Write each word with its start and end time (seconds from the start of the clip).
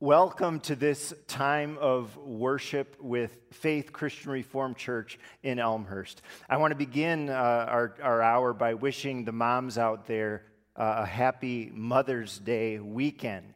Welcome 0.00 0.60
to 0.60 0.76
this 0.76 1.12
time 1.26 1.76
of 1.80 2.16
worship 2.16 2.94
with 3.00 3.36
Faith 3.50 3.92
Christian 3.92 4.30
Reformed 4.30 4.76
Church 4.76 5.18
in 5.42 5.58
Elmhurst. 5.58 6.22
I 6.48 6.58
want 6.58 6.70
to 6.70 6.76
begin 6.76 7.28
uh, 7.28 7.32
our, 7.32 7.96
our 8.00 8.22
hour 8.22 8.52
by 8.52 8.74
wishing 8.74 9.24
the 9.24 9.32
moms 9.32 9.76
out 9.76 10.06
there 10.06 10.44
uh, 10.76 10.98
a 10.98 11.04
happy 11.04 11.72
Mother's 11.74 12.38
Day 12.38 12.78
weekend. 12.78 13.54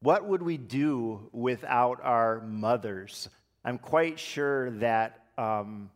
What 0.00 0.24
would 0.24 0.40
we 0.42 0.56
do 0.56 1.28
without 1.32 2.00
our 2.02 2.40
mothers? 2.40 3.28
I'm 3.62 3.76
quite 3.76 4.18
sure 4.18 4.70
that, 4.78 5.22
um, 5.36 5.90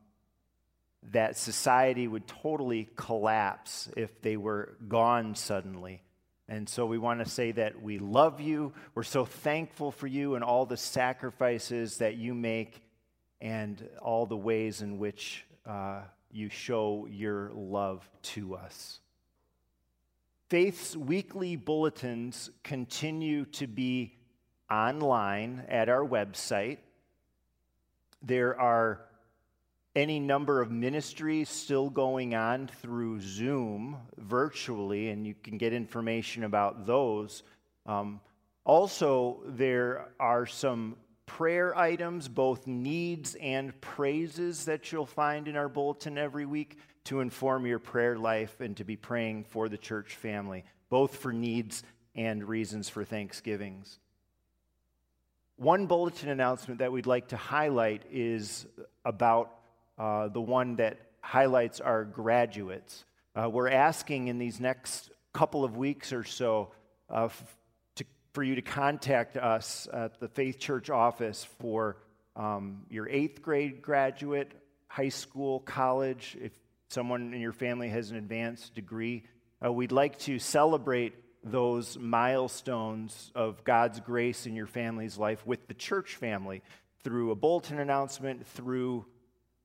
that 1.12 1.38
society 1.38 2.06
would 2.06 2.26
totally 2.26 2.90
collapse 2.94 3.88
if 3.96 4.20
they 4.20 4.36
were 4.36 4.76
gone 4.86 5.34
suddenly. 5.34 6.02
And 6.52 6.68
so 6.68 6.84
we 6.84 6.98
want 6.98 7.24
to 7.24 7.30
say 7.30 7.50
that 7.52 7.80
we 7.80 7.98
love 7.98 8.38
you. 8.38 8.74
We're 8.94 9.04
so 9.04 9.24
thankful 9.24 9.90
for 9.90 10.06
you 10.06 10.34
and 10.34 10.44
all 10.44 10.66
the 10.66 10.76
sacrifices 10.76 11.96
that 11.96 12.16
you 12.16 12.34
make 12.34 12.82
and 13.40 13.88
all 14.02 14.26
the 14.26 14.36
ways 14.36 14.82
in 14.82 14.98
which 14.98 15.46
uh, 15.64 16.02
you 16.30 16.50
show 16.50 17.08
your 17.10 17.50
love 17.54 18.06
to 18.34 18.54
us. 18.54 19.00
Faith's 20.50 20.94
weekly 20.94 21.56
bulletins 21.56 22.50
continue 22.62 23.46
to 23.46 23.66
be 23.66 24.12
online 24.70 25.64
at 25.70 25.88
our 25.88 26.04
website. 26.04 26.76
There 28.20 28.60
are 28.60 29.00
any 29.94 30.18
number 30.18 30.62
of 30.62 30.70
ministries 30.70 31.48
still 31.48 31.90
going 31.90 32.34
on 32.34 32.68
through 32.80 33.20
Zoom 33.20 33.96
virtually, 34.16 35.10
and 35.10 35.26
you 35.26 35.34
can 35.34 35.58
get 35.58 35.72
information 35.72 36.44
about 36.44 36.86
those. 36.86 37.42
Um, 37.84 38.20
also, 38.64 39.42
there 39.46 40.08
are 40.18 40.46
some 40.46 40.96
prayer 41.26 41.76
items, 41.76 42.28
both 42.28 42.66
needs 42.66 43.34
and 43.34 43.78
praises, 43.80 44.64
that 44.64 44.92
you'll 44.92 45.06
find 45.06 45.46
in 45.48 45.56
our 45.56 45.68
bulletin 45.68 46.16
every 46.16 46.46
week 46.46 46.78
to 47.04 47.20
inform 47.20 47.66
your 47.66 47.78
prayer 47.78 48.16
life 48.16 48.60
and 48.60 48.76
to 48.76 48.84
be 48.84 48.96
praying 48.96 49.44
for 49.44 49.68
the 49.68 49.78
church 49.78 50.14
family, 50.16 50.64
both 50.88 51.16
for 51.16 51.32
needs 51.32 51.82
and 52.14 52.44
reasons 52.48 52.88
for 52.88 53.04
thanksgivings. 53.04 53.98
One 55.56 55.86
bulletin 55.86 56.28
announcement 56.28 56.78
that 56.78 56.92
we'd 56.92 57.06
like 57.06 57.28
to 57.28 57.36
highlight 57.36 58.02
is 58.10 58.66
about 59.04 59.61
uh, 59.98 60.28
the 60.28 60.40
one 60.40 60.76
that 60.76 60.98
highlights 61.20 61.80
our 61.80 62.04
graduates. 62.04 63.04
Uh, 63.34 63.48
we're 63.48 63.68
asking 63.68 64.28
in 64.28 64.38
these 64.38 64.60
next 64.60 65.10
couple 65.32 65.64
of 65.64 65.76
weeks 65.76 66.12
or 66.12 66.24
so 66.24 66.72
uh, 67.10 67.24
f- 67.24 67.56
to, 67.96 68.04
for 68.32 68.42
you 68.42 68.54
to 68.54 68.62
contact 68.62 69.36
us 69.36 69.88
at 69.92 70.20
the 70.20 70.28
Faith 70.28 70.58
Church 70.58 70.90
office 70.90 71.46
for 71.60 71.96
um, 72.36 72.82
your 72.90 73.08
eighth 73.08 73.42
grade 73.42 73.82
graduate, 73.82 74.52
high 74.88 75.08
school, 75.08 75.60
college, 75.60 76.36
if 76.40 76.52
someone 76.88 77.32
in 77.32 77.40
your 77.40 77.52
family 77.52 77.88
has 77.88 78.10
an 78.10 78.16
advanced 78.16 78.74
degree. 78.74 79.24
Uh, 79.64 79.72
we'd 79.72 79.92
like 79.92 80.18
to 80.18 80.38
celebrate 80.38 81.14
those 81.44 81.98
milestones 81.98 83.32
of 83.34 83.64
God's 83.64 84.00
grace 84.00 84.46
in 84.46 84.54
your 84.54 84.66
family's 84.66 85.18
life 85.18 85.44
with 85.46 85.66
the 85.66 85.74
church 85.74 86.16
family 86.16 86.62
through 87.02 87.30
a 87.30 87.34
bulletin 87.34 87.78
announcement, 87.80 88.46
through 88.46 89.06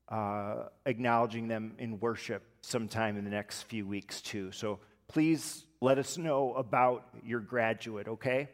uh, 0.08 0.64
acknowledging 0.86 1.48
them 1.48 1.74
in 1.78 2.00
worship 2.00 2.42
sometime 2.62 3.16
in 3.16 3.24
the 3.24 3.30
next 3.30 3.62
few 3.62 3.86
weeks, 3.86 4.20
too. 4.20 4.52
So 4.52 4.80
please 5.06 5.64
let 5.80 5.98
us 5.98 6.18
know 6.18 6.54
about 6.54 7.06
your 7.24 7.40
graduate, 7.40 8.08
okay? 8.08 8.48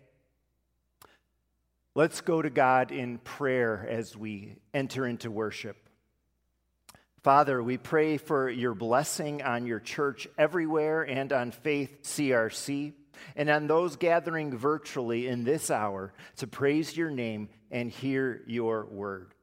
Let's 1.95 2.21
go 2.21 2.43
to 2.43 2.51
God 2.51 2.91
in 2.91 3.19
prayer 3.19 3.87
as 3.89 4.17
we 4.17 4.57
enter 4.73 5.07
into 5.07 5.31
worship. 5.31 5.77
Father, 7.23 7.63
we 7.63 7.79
pray 7.79 8.19
for 8.19 8.51
your 8.51 8.75
blessing 8.75 9.43
on 9.43 9.65
your 9.65 9.81
church 9.81 10.29
everywhere 10.37 11.03
and 11.03 11.33
on 11.33 11.53
Faith 11.53 12.03
CRC 12.03 12.93
and 13.37 13.49
on 13.49 13.67
those 13.67 13.97
gathering 13.97 14.57
virtually 14.57 15.27
in 15.29 15.45
this 15.45 15.71
hour 15.71 16.13
to 16.37 16.47
praise 16.47 16.97
your 16.97 17.11
name 17.11 17.49
and 17.71 17.91
hear 17.91 18.43
your 18.47 18.85
word. 18.87 19.35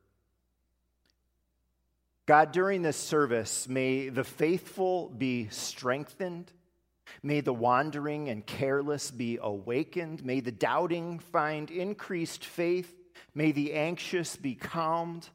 God, 2.27 2.51
during 2.51 2.81
this 2.81 2.97
service, 2.97 3.67
may 3.67 4.09
the 4.09 4.23
faithful 4.23 5.09
be 5.09 5.49
strengthened. 5.49 6.51
May 7.23 7.41
the 7.41 7.53
wandering 7.53 8.29
and 8.29 8.45
careless 8.45 9.11
be 9.11 9.37
awakened. 9.41 10.23
May 10.23 10.39
the 10.39 10.51
doubting 10.51 11.19
find 11.19 11.69
increased 11.69 12.45
faith. 12.45 12.93
May 13.33 13.51
the 13.51 13.73
anxious 13.73 14.35
be 14.35 14.55
calmed. 14.55 15.27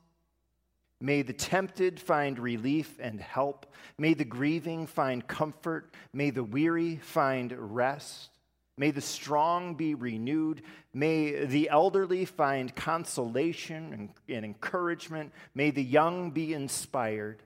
May 1.00 1.22
the 1.22 1.32
tempted 1.32 2.00
find 2.00 2.38
relief 2.38 2.98
and 3.00 3.20
help. 3.20 3.72
May 3.98 4.14
the 4.14 4.24
grieving 4.24 4.86
find 4.86 5.26
comfort. 5.26 5.92
May 6.12 6.30
the 6.30 6.44
weary 6.44 6.96
find 6.96 7.52
rest. 7.52 8.35
May 8.78 8.90
the 8.90 9.00
strong 9.00 9.74
be 9.74 9.94
renewed. 9.94 10.62
May 10.92 11.46
the 11.46 11.70
elderly 11.70 12.26
find 12.26 12.74
consolation 12.74 13.92
and, 13.92 14.10
and, 14.28 14.44
encouragement. 14.44 15.32
May 15.54 15.70
the 15.70 15.82
young 15.82 16.30
be 16.30 16.52
inspired. 16.52 17.42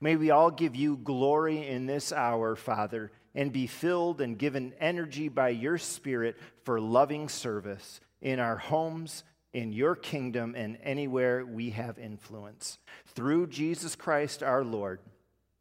May 0.00 0.16
we 0.16 0.30
all 0.30 0.50
give 0.50 0.74
you 0.74 0.96
glory 0.96 1.66
in 1.66 1.84
this 1.84 2.12
hour, 2.12 2.56
Father, 2.56 3.12
and 3.34 3.52
be 3.52 3.66
filled 3.66 4.22
and 4.22 4.38
given 4.38 4.72
energy 4.80 5.28
by 5.28 5.50
your 5.50 5.76
Spirit 5.76 6.38
for 6.64 6.80
loving 6.80 7.28
service 7.28 8.00
in 8.22 8.40
our 8.40 8.56
homes, 8.56 9.24
in 9.52 9.72
your 9.72 9.94
kingdom, 9.94 10.54
and 10.56 10.78
anywhere 10.82 11.44
we 11.44 11.70
have 11.70 11.98
influence. 11.98 12.78
Through 13.08 13.48
Jesus 13.48 13.96
Christ 13.96 14.42
our 14.42 14.64
Lord. 14.64 15.00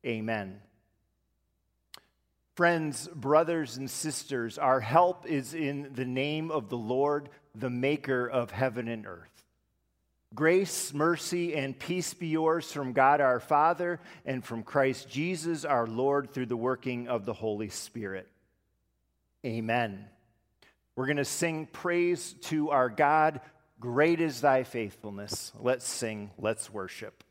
Amen. 0.06 0.62
Friends, 2.60 3.08
brothers, 3.16 3.78
and 3.78 3.90
sisters, 3.90 4.58
our 4.58 4.82
help 4.82 5.26
is 5.26 5.54
in 5.54 5.92
the 5.94 6.04
name 6.04 6.52
of 6.52 6.68
the 6.68 6.76
Lord, 6.76 7.30
the 7.56 7.70
maker 7.70 8.28
of 8.28 8.52
heaven 8.52 8.90
and 8.90 9.08
earth. 9.08 9.46
Grace, 10.36 10.94
mercy, 10.94 11.56
and 11.56 11.80
peace 11.80 12.14
be 12.14 12.28
yours 12.28 12.70
from 12.70 12.92
God 12.92 13.22
our 13.22 13.40
Father 13.40 14.02
and 14.26 14.44
from 14.44 14.64
Christ 14.64 15.08
Jesus 15.10 15.64
our 15.64 15.88
Lord 15.88 16.34
through 16.34 16.48
the 16.48 16.58
working 16.58 17.08
of 17.08 17.24
the 17.24 17.32
Holy 17.32 17.70
Spirit. 17.70 18.28
Amen. 19.46 20.04
We're 20.98 21.06
going 21.06 21.16
to 21.16 21.24
sing 21.24 21.66
praise 21.66 22.36
to 22.48 22.72
our 22.72 22.90
God. 22.90 23.40
Great 23.80 24.20
is 24.20 24.42
thy 24.42 24.64
faithfulness. 24.64 25.54
Let's 25.58 25.88
sing, 25.88 26.32
let's 26.38 26.70
worship. 26.70 27.24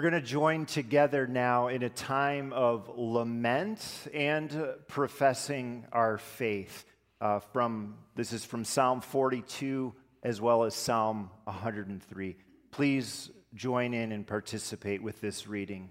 We're 0.00 0.08
going 0.08 0.22
to 0.22 0.26
join 0.26 0.64
together 0.64 1.26
now 1.26 1.68
in 1.68 1.82
a 1.82 1.90
time 1.90 2.54
of 2.54 2.90
lament 2.96 3.84
and 4.14 4.50
professing 4.88 5.84
our 5.92 6.16
faith. 6.16 6.86
Uh, 7.20 7.40
from 7.40 7.98
this 8.14 8.32
is 8.32 8.42
from 8.42 8.64
Psalm 8.64 9.02
42 9.02 9.92
as 10.22 10.40
well 10.40 10.64
as 10.64 10.74
Psalm 10.74 11.28
103. 11.44 12.36
Please 12.70 13.30
join 13.52 13.92
in 13.92 14.12
and 14.12 14.26
participate 14.26 15.02
with 15.02 15.20
this 15.20 15.46
reading. 15.46 15.90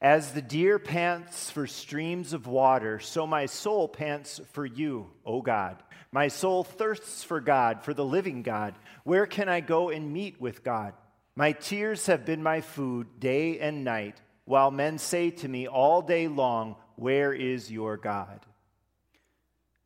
As 0.00 0.30
the 0.30 0.40
deer 0.40 0.78
pants 0.78 1.50
for 1.50 1.66
streams 1.66 2.32
of 2.32 2.46
water, 2.46 3.00
so 3.00 3.26
my 3.26 3.46
soul 3.46 3.88
pants 3.88 4.40
for 4.52 4.64
you, 4.64 5.10
O 5.26 5.42
God. 5.42 5.82
My 6.12 6.28
soul 6.28 6.62
thirsts 6.62 7.24
for 7.24 7.40
God, 7.40 7.82
for 7.82 7.92
the 7.92 8.04
living 8.04 8.44
God. 8.44 8.76
Where 9.02 9.26
can 9.26 9.48
I 9.48 9.58
go 9.58 9.88
and 9.88 10.12
meet 10.12 10.40
with 10.40 10.62
God? 10.62 10.92
My 11.36 11.52
tears 11.52 12.06
have 12.06 12.26
been 12.26 12.42
my 12.42 12.60
food 12.60 13.20
day 13.20 13.58
and 13.60 13.84
night, 13.84 14.20
while 14.44 14.70
men 14.70 14.98
say 14.98 15.30
to 15.30 15.48
me 15.48 15.68
all 15.68 16.02
day 16.02 16.28
long, 16.28 16.76
Where 16.96 17.32
is 17.32 17.70
your 17.70 17.96
God? 17.96 18.44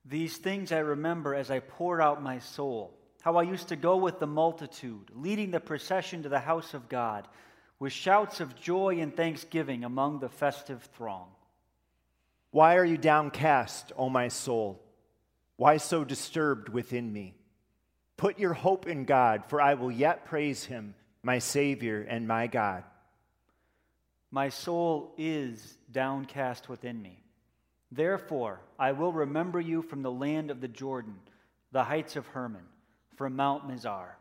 These 0.05 0.37
things 0.37 0.73
I 0.73 0.79
remember 0.79 1.35
as 1.35 1.51
I 1.51 1.61
poured 1.61 2.01
out 2.01 2.23
my 2.23 2.39
soul, 2.39 2.99
how 3.23 3.37
I 3.37 3.43
used 3.43 3.69
to 3.69 3.77
go 3.77 3.97
with 3.97 4.19
the 4.19 4.27
multitude, 4.27 5.11
leading 5.15 5.51
the 5.51 5.61
procession 5.61 6.23
to 6.23 6.29
the 6.29 6.41
house 6.41 6.75
of 6.75 6.89
God, 6.89 7.29
with 7.79 7.93
shouts 7.93 8.41
of 8.41 8.57
joy 8.57 9.01
and 9.01 9.15
thanksgiving 9.15 9.85
among 9.85 10.19
the 10.19 10.29
festive 10.29 10.83
throng. 10.97 11.29
Why 12.51 12.77
are 12.77 12.85
you 12.85 12.97
downcast, 12.97 13.93
O 13.97 14.09
my 14.09 14.29
soul? 14.29 14.81
Why 15.57 15.77
so 15.77 16.05
disturbed 16.05 16.69
within 16.69 17.13
me? 17.13 17.35
Put 18.17 18.39
your 18.39 18.55
hope 18.55 18.87
in 18.87 19.05
God, 19.05 19.45
for 19.49 19.61
I 19.61 19.75
will 19.75 19.91
yet 19.91 20.25
praise 20.25 20.65
him 20.65 20.95
my 21.25 21.39
Savior 21.39 22.07
and 22.09 22.29
my 22.29 22.47
God. 22.47 22.85
My 24.31 24.51
soul 24.51 25.15
is 25.17 25.79
downcast 25.91 26.69
within 26.69 27.01
me. 27.01 27.23
Therefore, 27.91 28.61
I 28.79 28.93
will 28.93 29.13
remember 29.13 29.61
you 29.61 29.83
from 29.83 30.03
the 30.03 30.11
land 30.11 30.51
of 30.51 30.61
the 30.61 30.69
Jordan, 30.69 31.15
the 31.73 31.85
heights 31.85 32.17
of 32.17 32.27
Hermon, 32.27 32.65
from 33.17 33.37
Mount 33.37 33.69
Mizar. 33.69 34.17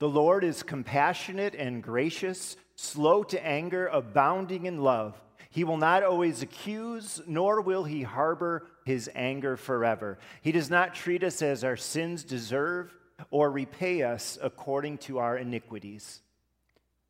The 0.00 0.08
Lord 0.08 0.44
is 0.44 0.62
compassionate 0.62 1.54
and 1.54 1.82
gracious, 1.82 2.56
slow 2.74 3.22
to 3.24 3.46
anger, 3.46 3.86
abounding 3.86 4.66
in 4.66 4.78
love. 4.78 5.20
He 5.50 5.64
will 5.64 5.76
not 5.76 6.02
always 6.02 6.42
accuse, 6.42 7.20
nor 7.26 7.60
will 7.60 7.84
he 7.84 8.02
harbor 8.02 8.66
his 8.84 9.10
anger 9.14 9.56
forever. 9.56 10.18
He 10.42 10.52
does 10.52 10.70
not 10.70 10.94
treat 10.94 11.22
us 11.22 11.42
as 11.42 11.64
our 11.64 11.76
sins 11.76 12.24
deserve 12.24 12.94
or 13.30 13.50
repay 13.50 14.02
us 14.02 14.38
according 14.40 14.98
to 14.98 15.18
our 15.18 15.36
iniquities. 15.36 16.20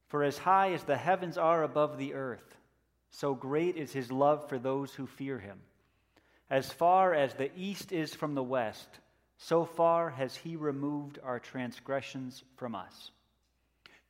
For 0.08 0.22
as 0.22 0.38
high 0.38 0.72
as 0.72 0.84
the 0.84 0.96
heavens 0.96 1.38
are 1.38 1.62
above 1.62 1.98
the 1.98 2.14
earth, 2.14 2.56
so 3.10 3.34
great 3.34 3.76
is 3.76 3.92
his 3.92 4.10
love 4.10 4.48
for 4.48 4.58
those 4.58 4.94
who 4.94 5.06
fear 5.06 5.38
him. 5.38 5.60
As 6.48 6.72
far 6.72 7.14
as 7.14 7.34
the 7.34 7.50
east 7.56 7.92
is 7.92 8.14
from 8.14 8.34
the 8.34 8.42
west, 8.42 8.88
so 9.38 9.64
far 9.64 10.10
has 10.10 10.36
he 10.36 10.56
removed 10.56 11.18
our 11.22 11.38
transgressions 11.38 12.42
from 12.56 12.74
us. 12.74 13.12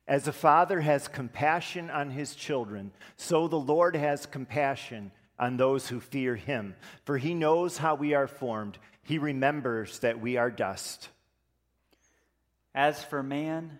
As 0.07 0.27
a 0.27 0.33
father 0.33 0.81
has 0.81 1.07
compassion 1.07 1.89
on 1.89 2.09
his 2.09 2.35
children, 2.35 2.91
so 3.15 3.47
the 3.47 3.59
Lord 3.59 3.95
has 3.95 4.25
compassion 4.25 5.11
on 5.39 5.57
those 5.57 5.87
who 5.87 5.99
fear 5.99 6.35
him. 6.35 6.75
For 7.05 7.17
he 7.17 7.33
knows 7.33 7.77
how 7.77 7.95
we 7.95 8.13
are 8.13 8.27
formed, 8.27 8.77
he 9.03 9.17
remembers 9.17 9.99
that 9.99 10.19
we 10.19 10.37
are 10.37 10.51
dust. 10.51 11.09
As 12.73 13.03
for 13.03 13.21
man, 13.21 13.79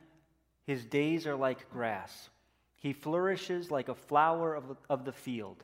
his 0.66 0.86
days 0.86 1.28
are 1.28 1.36
like 1.36 1.70
grass. 1.72 2.30
He 2.76 2.94
flourishes 2.94 3.72
like 3.72 3.90
a 3.90 3.96
flower 3.96 4.56
of, 4.56 4.78
of 4.90 5.06
the 5.06 5.12
field. 5.12 5.64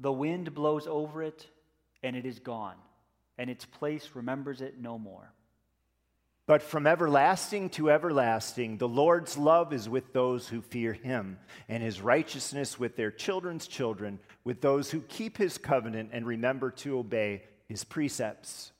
The 0.00 0.12
wind 0.12 0.54
blows 0.54 0.86
over 0.86 1.22
it, 1.22 1.46
and 2.02 2.16
it 2.16 2.26
is 2.26 2.38
gone, 2.38 2.76
and 3.38 3.50
its 3.50 3.64
place 3.64 4.10
remembers 4.14 4.60
it 4.60 4.80
no 4.80 4.98
more. 4.98 5.32
But 6.46 6.62
from 6.62 6.86
everlasting 6.86 7.70
to 7.70 7.90
everlasting, 7.90 8.76
the 8.76 8.88
Lord's 8.88 9.38
love 9.38 9.72
is 9.72 9.88
with 9.88 10.12
those 10.12 10.46
who 10.46 10.60
fear 10.60 10.92
him, 10.92 11.38
and 11.68 11.82
his 11.82 12.02
righteousness 12.02 12.78
with 12.78 12.96
their 12.96 13.10
children's 13.10 13.66
children, 13.66 14.18
with 14.44 14.60
those 14.60 14.90
who 14.90 15.00
keep 15.00 15.38
his 15.38 15.56
covenant 15.56 16.10
and 16.12 16.26
remember 16.26 16.70
to 16.70 16.98
obey 16.98 17.44
his 17.66 17.82
precepts. 17.82 18.72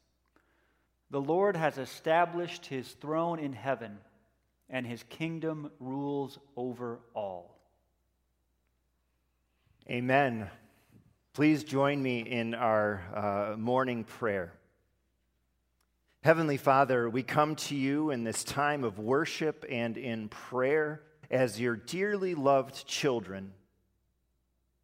The 1.14 1.23
Lord 1.23 1.54
has 1.54 1.78
established 1.78 2.66
his 2.66 2.90
throne 2.94 3.38
in 3.38 3.52
heaven, 3.52 3.99
and 4.68 4.85
his 4.85 5.00
kingdom 5.04 5.71
rules 5.78 6.40
over 6.56 6.99
all. 7.14 7.56
Amen. 9.88 10.50
Please 11.33 11.62
join 11.62 12.02
me 12.02 12.18
in 12.18 12.52
our 12.52 13.00
uh, 13.14 13.56
morning 13.56 14.02
prayer. 14.02 14.54
Heavenly 16.25 16.56
Father, 16.56 17.09
we 17.09 17.23
come 17.23 17.54
to 17.54 17.76
you 17.76 18.11
in 18.11 18.25
this 18.25 18.42
time 18.42 18.83
of 18.83 18.99
worship 18.99 19.64
and 19.71 19.97
in 19.97 20.28
prayer 20.28 21.00
as 21.30 21.61
your 21.61 21.76
dearly 21.76 22.35
loved 22.35 22.88
children. 22.88 23.52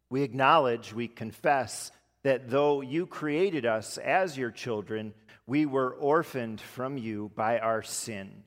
We 0.09 0.23
acknowledge, 0.23 0.93
we 0.93 1.09
confess 1.09 1.91
that 2.23 2.49
though 2.49 2.81
you 2.81 3.05
created 3.05 3.65
us 3.65 3.97
as 3.97 4.37
your 4.37 4.51
children, 4.51 5.13
we 5.47 5.65
were 5.65 5.93
orphaned 5.93 6.61
from 6.61 6.97
you 6.97 7.31
by 7.35 7.59
our 7.59 7.81
sin. 7.81 8.43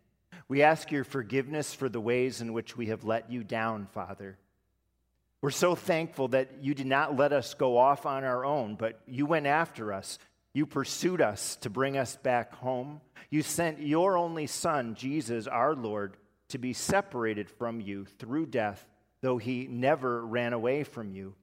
We 0.48 0.62
ask 0.62 0.90
your 0.90 1.04
forgiveness 1.04 1.74
for 1.74 1.88
the 1.88 2.00
ways 2.00 2.40
in 2.40 2.52
which 2.52 2.76
we 2.76 2.86
have 2.86 3.04
let 3.04 3.30
you 3.30 3.42
down, 3.42 3.86
Father. 3.86 4.38
We're 5.40 5.50
so 5.50 5.74
thankful 5.74 6.28
that 6.28 6.62
you 6.62 6.74
did 6.74 6.86
not 6.86 7.16
let 7.16 7.32
us 7.32 7.54
go 7.54 7.76
off 7.76 8.06
on 8.06 8.24
our 8.24 8.44
own, 8.44 8.76
but 8.76 9.00
you 9.06 9.26
went 9.26 9.46
after 9.46 9.92
us. 9.92 10.18
You 10.54 10.64
pursued 10.64 11.20
us 11.20 11.56
to 11.56 11.70
bring 11.70 11.98
us 11.98 12.16
back 12.16 12.54
home. 12.54 13.00
You 13.28 13.42
sent 13.42 13.80
your 13.80 14.16
only 14.16 14.46
Son, 14.46 14.94
Jesus, 14.94 15.46
our 15.46 15.74
Lord, 15.74 16.16
to 16.48 16.58
be 16.58 16.72
separated 16.72 17.50
from 17.50 17.80
you 17.80 18.06
through 18.18 18.46
death, 18.46 18.86
though 19.20 19.38
he 19.38 19.66
never 19.66 20.24
ran 20.24 20.52
away 20.52 20.84
from 20.84 21.10
you. 21.10 21.34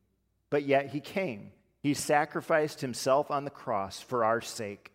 But 0.49 0.63
yet 0.63 0.87
he 0.87 0.99
came. 0.99 1.51
He 1.81 1.93
sacrificed 1.93 2.81
himself 2.81 3.31
on 3.31 3.43
the 3.43 3.49
cross 3.49 3.99
for 3.99 4.23
our 4.23 4.41
sake 4.41 4.91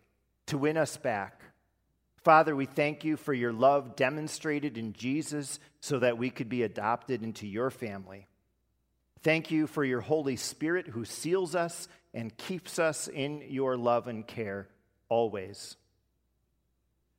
to 0.47 0.57
win 0.57 0.77
us 0.77 0.97
back. 0.97 1.41
Father, 2.23 2.55
we 2.55 2.65
thank 2.65 3.03
you 3.03 3.17
for 3.17 3.33
your 3.33 3.53
love 3.53 3.95
demonstrated 3.95 4.77
in 4.77 4.93
Jesus 4.93 5.59
so 5.79 5.99
that 5.99 6.17
we 6.17 6.29
could 6.29 6.49
be 6.49 6.63
adopted 6.63 7.23
into 7.23 7.47
your 7.47 7.69
family. 7.69 8.27
Thank 9.21 9.51
you 9.51 9.67
for 9.67 9.83
your 9.83 10.01
Holy 10.01 10.35
Spirit 10.35 10.87
who 10.87 11.05
seals 11.05 11.55
us 11.55 11.87
and 12.13 12.35
keeps 12.37 12.79
us 12.79 13.07
in 13.07 13.43
your 13.47 13.77
love 13.77 14.07
and 14.07 14.25
care 14.25 14.67
always. 15.09 15.75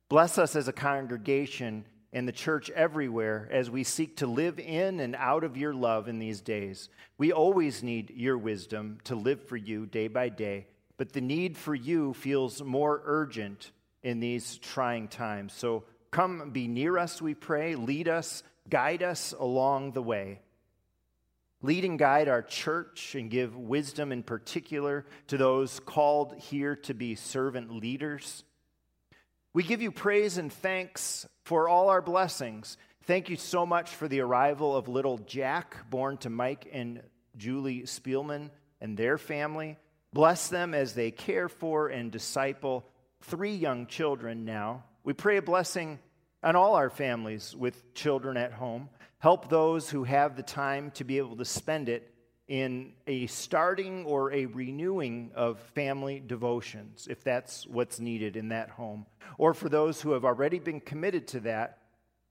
Bless 0.09 0.37
us 0.37 0.55
as 0.55 0.67
a 0.67 0.73
congregation 0.73 1.85
and 2.11 2.27
the 2.27 2.31
church 2.33 2.69
everywhere 2.71 3.47
as 3.51 3.69
we 3.69 3.83
seek 3.83 4.17
to 4.17 4.27
live 4.27 4.59
in 4.59 4.99
and 4.99 5.15
out 5.15 5.43
of 5.43 5.57
your 5.57 5.73
love 5.73 6.07
in 6.07 6.19
these 6.19 6.41
days. 6.41 6.89
We 7.17 7.31
always 7.31 7.83
need 7.83 8.11
your 8.15 8.37
wisdom 8.37 8.97
to 9.05 9.15
live 9.15 9.43
for 9.43 9.57
you 9.57 9.85
day 9.85 10.07
by 10.07 10.29
day 10.29 10.67
but 10.99 11.13
the 11.13 11.21
need 11.21 11.57
for 11.57 11.73
you 11.73 12.13
feels 12.13 12.61
more 12.61 13.01
urgent 13.05 13.71
in 14.03 14.19
these 14.19 14.57
trying 14.57 15.07
times. 15.07 15.53
So 15.53 15.85
come 16.11 16.49
be 16.51 16.67
near 16.67 16.97
us, 16.97 17.21
we 17.21 17.33
pray. 17.33 17.75
Lead 17.75 18.09
us, 18.09 18.43
guide 18.69 19.01
us 19.01 19.33
along 19.39 19.93
the 19.93 20.03
way. 20.03 20.41
Lead 21.61 21.85
and 21.85 21.97
guide 21.97 22.27
our 22.27 22.41
church 22.41 23.15
and 23.15 23.31
give 23.31 23.55
wisdom 23.55 24.11
in 24.11 24.23
particular 24.23 25.05
to 25.27 25.37
those 25.37 25.79
called 25.79 26.35
here 26.35 26.75
to 26.75 26.93
be 26.93 27.15
servant 27.15 27.71
leaders. 27.71 28.43
We 29.51 29.63
give 29.63 29.81
you 29.81 29.91
praise 29.91 30.37
and 30.37 30.53
thanks 30.53 31.27
for 31.43 31.67
all 31.67 31.89
our 31.89 32.03
blessings. 32.03 32.77
Thank 33.05 33.29
you 33.29 33.35
so 33.35 33.65
much 33.65 33.89
for 33.89 34.07
the 34.07 34.19
arrival 34.19 34.75
of 34.75 34.87
little 34.87 35.17
Jack, 35.17 35.89
born 35.89 36.17
to 36.17 36.29
Mike 36.29 36.69
and 36.71 37.01
Julie 37.35 37.81
Spielman 37.81 38.51
and 38.79 38.95
their 38.95 39.17
family. 39.17 39.77
Bless 40.13 40.49
them 40.49 40.75
as 40.75 40.93
they 40.93 41.09
care 41.09 41.49
for 41.49 41.87
and 41.87 42.11
disciple 42.11 42.85
three 43.21 43.55
young 43.55 43.87
children 43.87 44.45
now. 44.45 44.83
We 45.03 45.13
pray 45.13 45.37
a 45.37 45.41
blessing 45.41 45.97
on 46.43 46.55
all 46.55 46.75
our 46.75 46.91
families 46.91 47.55
with 47.55 47.95
children 47.95 48.37
at 48.37 48.53
home. 48.53 48.89
Help 49.17 49.49
those 49.49 49.89
who 49.89 50.03
have 50.03 50.35
the 50.35 50.43
time 50.43 50.91
to 50.91 51.03
be 51.03 51.17
able 51.17 51.37
to 51.37 51.45
spend 51.45 51.89
it 51.89 52.13
in 52.49 52.91
a 53.05 53.27
starting 53.27 54.05
or 54.05 54.33
a 54.33 54.47
renewing 54.47 55.31
of 55.35 55.59
family 55.75 56.19
devotions, 56.19 57.07
if 57.09 57.23
that's 57.23 57.67
what's 57.67 57.99
needed 57.99 58.35
in 58.35 58.49
that 58.49 58.71
home. 58.71 59.05
Or 59.37 59.53
for 59.53 59.69
those 59.69 60.01
who 60.01 60.13
have 60.13 60.25
already 60.25 60.57
been 60.57 60.81
committed 60.81 61.27
to 61.29 61.41
that, 61.41 61.77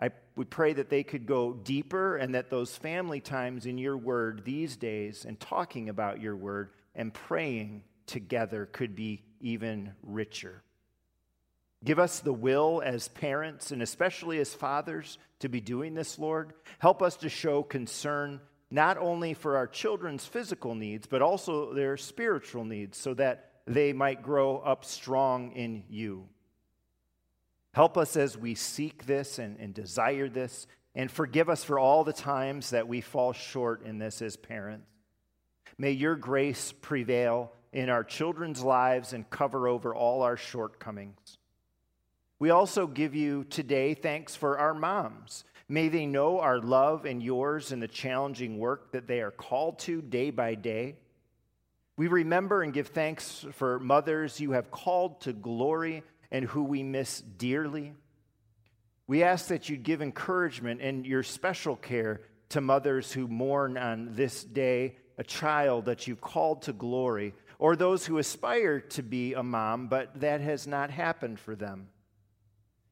I, 0.01 0.11
we 0.35 0.45
pray 0.45 0.73
that 0.73 0.91
they 0.91 1.05
could 1.05 1.25
go 1.25 1.53
deeper 1.53 2.17
and 2.17 2.35
that 2.35 2.51
those 2.51 2.77
family 2.77 3.21
times 3.21 3.65
in 3.65 3.79
your 3.79 3.97
word 3.97 4.43
these 4.45 4.77
days 4.77 5.25
and 5.25 5.39
talking 5.39 5.89
about 5.89 6.21
your 6.21 6.35
word 6.35 6.71
and 6.97 7.15
praying 7.15 7.85
together 8.07 8.67
could 8.67 8.97
be 8.97 9.23
even 9.41 9.93
richer. 10.03 10.63
Give 11.85 12.01
us 12.01 12.19
the 12.19 12.33
will 12.33 12.83
as 12.85 13.07
parents 13.07 13.71
and 13.71 13.83
especially 13.83 14.41
as 14.41 14.53
fathers 14.53 15.17
to 15.39 15.49
be 15.49 15.61
doing 15.61 15.95
this, 15.95 16.19
Lord. 16.19 16.55
Help 16.81 17.03
us 17.03 17.17
to 17.19 17.29
show 17.29 17.63
concern 17.63 18.41
not 18.71 18.99
only 18.99 19.35
for 19.35 19.57
our 19.57 19.67
children's 19.67 20.27
physical 20.27 20.75
needs, 20.75 21.07
but 21.07 21.23
also 21.23 21.73
their 21.73 21.97
spiritual 21.97 22.65
needs 22.65 22.99
so 22.99 23.15
that 23.15 23.53
they 23.67 23.93
might 23.93 24.23
grow 24.23 24.59
up 24.59 24.85
strong 24.85 25.53
in 25.53 25.85
you. 25.89 26.29
Help 27.73 27.97
us 27.97 28.17
as 28.17 28.37
we 28.37 28.55
seek 28.55 29.07
this 29.07 29.39
and, 29.39 29.59
and 29.59 29.75
desire 29.75 30.29
this, 30.29 30.67
and 30.95 31.11
forgive 31.11 31.49
us 31.49 31.63
for 31.63 31.79
all 31.79 32.03
the 32.03 32.13
times 32.13 32.71
that 32.71 32.89
we 32.89 33.01
fall 33.01 33.33
short 33.33 33.85
in 33.85 33.99
this 33.99 34.21
as 34.21 34.37
parents. 34.37 34.87
May 35.77 35.93
your 35.93 36.17
grace 36.17 36.73
prevail 36.73 37.53
in 37.73 37.89
our 37.89 38.03
children's 38.03 38.63
lives 38.63 39.13
and 39.13 39.29
cover 39.31 39.69
over 39.69 39.95
all 39.95 40.23
our 40.23 40.37
shortcomings. 40.37 41.39
We 42.41 42.51
also 42.51 42.87
give 42.87 43.15
you 43.15 43.45
today 43.45 43.95
thanks 43.95 44.35
for 44.35 44.59
our 44.59 44.75
moms. 44.75 45.45
May 45.69 45.89
they 45.89 46.07
know 46.07 46.41
our 46.41 46.59
love 46.59 47.05
and 47.05 47.23
yours 47.23 47.73
in 47.73 47.81
the 47.81 47.89
challenging 47.89 48.59
work 48.59 48.93
that 48.93 49.07
they 49.07 49.21
are 49.21 49.31
called 49.31 49.79
to 49.81 50.01
day 50.01 50.31
by 50.31 50.55
day. 50.55 50.97
We 51.97 52.07
remember 52.07 52.63
and 52.63 52.73
give 52.73 52.89
thanks 52.89 53.45
for 53.53 53.79
mothers 53.79 54.41
you 54.41 54.53
have 54.53 54.71
called 54.71 55.21
to 55.23 55.33
glory 55.33 56.05
and 56.31 56.45
who 56.45 56.63
we 56.63 56.83
miss 56.83 57.21
dearly. 57.21 57.93
We 59.07 59.23
ask 59.23 59.49
that 59.49 59.69
you'd 59.69 59.83
give 59.83 60.01
encouragement 60.01 60.81
and 60.81 61.05
your 61.05 61.23
special 61.23 61.77
care 61.77 62.23
to 62.51 62.61
mothers 62.61 63.13
who 63.13 63.29
mourn 63.29 63.77
on 63.77 64.15
this 64.15 64.45
day 64.45 64.97
a 65.19 65.25
child 65.25 65.87
that 65.87 66.07
you've 66.07 66.21
called 66.21 66.63
to 66.63 66.73
glory, 66.73 67.35
or 67.59 67.75
those 67.75 68.07
who 68.07 68.19
aspire 68.19 68.81
to 68.81 69.03
be 69.03 69.35
a 69.35 69.43
mom, 69.43 69.89
but 69.89 70.21
that 70.21 70.41
has 70.41 70.67
not 70.67 70.91
happened 70.91 71.41
for 71.41 71.57
them. 71.57 71.89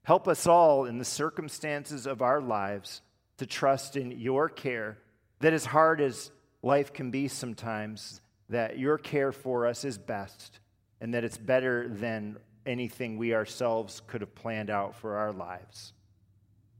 Help 0.06 0.28
us 0.28 0.46
all 0.46 0.84
in 0.84 0.98
the 0.98 1.04
circumstances 1.04 2.06
of 2.06 2.22
our 2.22 2.40
lives 2.40 3.02
to 3.38 3.44
trust 3.44 3.96
in 3.96 4.12
your 4.12 4.48
care, 4.48 4.98
that 5.40 5.52
as 5.52 5.64
hard 5.64 6.00
as 6.00 6.30
life 6.62 6.92
can 6.92 7.10
be 7.10 7.26
sometimes, 7.26 8.20
that 8.48 8.78
your 8.78 8.98
care 8.98 9.32
for 9.32 9.66
us 9.66 9.84
is 9.84 9.98
best, 9.98 10.60
and 11.00 11.12
that 11.12 11.24
it's 11.24 11.36
better 11.36 11.88
than 11.88 12.36
anything 12.64 13.18
we 13.18 13.34
ourselves 13.34 14.00
could 14.06 14.20
have 14.20 14.32
planned 14.36 14.70
out 14.70 14.94
for 14.94 15.16
our 15.16 15.32
lives. 15.32 15.92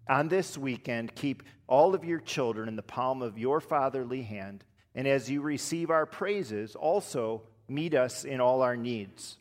On 0.09 0.29
this 0.29 0.57
weekend, 0.57 1.17
keep 1.17 1.43
all 1.67 1.97
of 1.97 2.05
your 2.05 2.21
children 2.21 2.69
in 2.69 2.77
the 2.77 2.81
palm 2.81 3.23
of 3.23 3.37
your 3.37 3.61
fatherly 3.61 4.23
hand, 4.23 4.63
and 4.95 5.09
as 5.09 5.29
you 5.29 5.41
receive 5.41 5.91
our 5.91 6.07
praises, 6.07 6.77
also 6.77 7.43
meet 7.67 7.93
us 7.93 8.23
in 8.23 8.41
all 8.41 8.63
our 8.63 8.77
needs. 8.77 9.39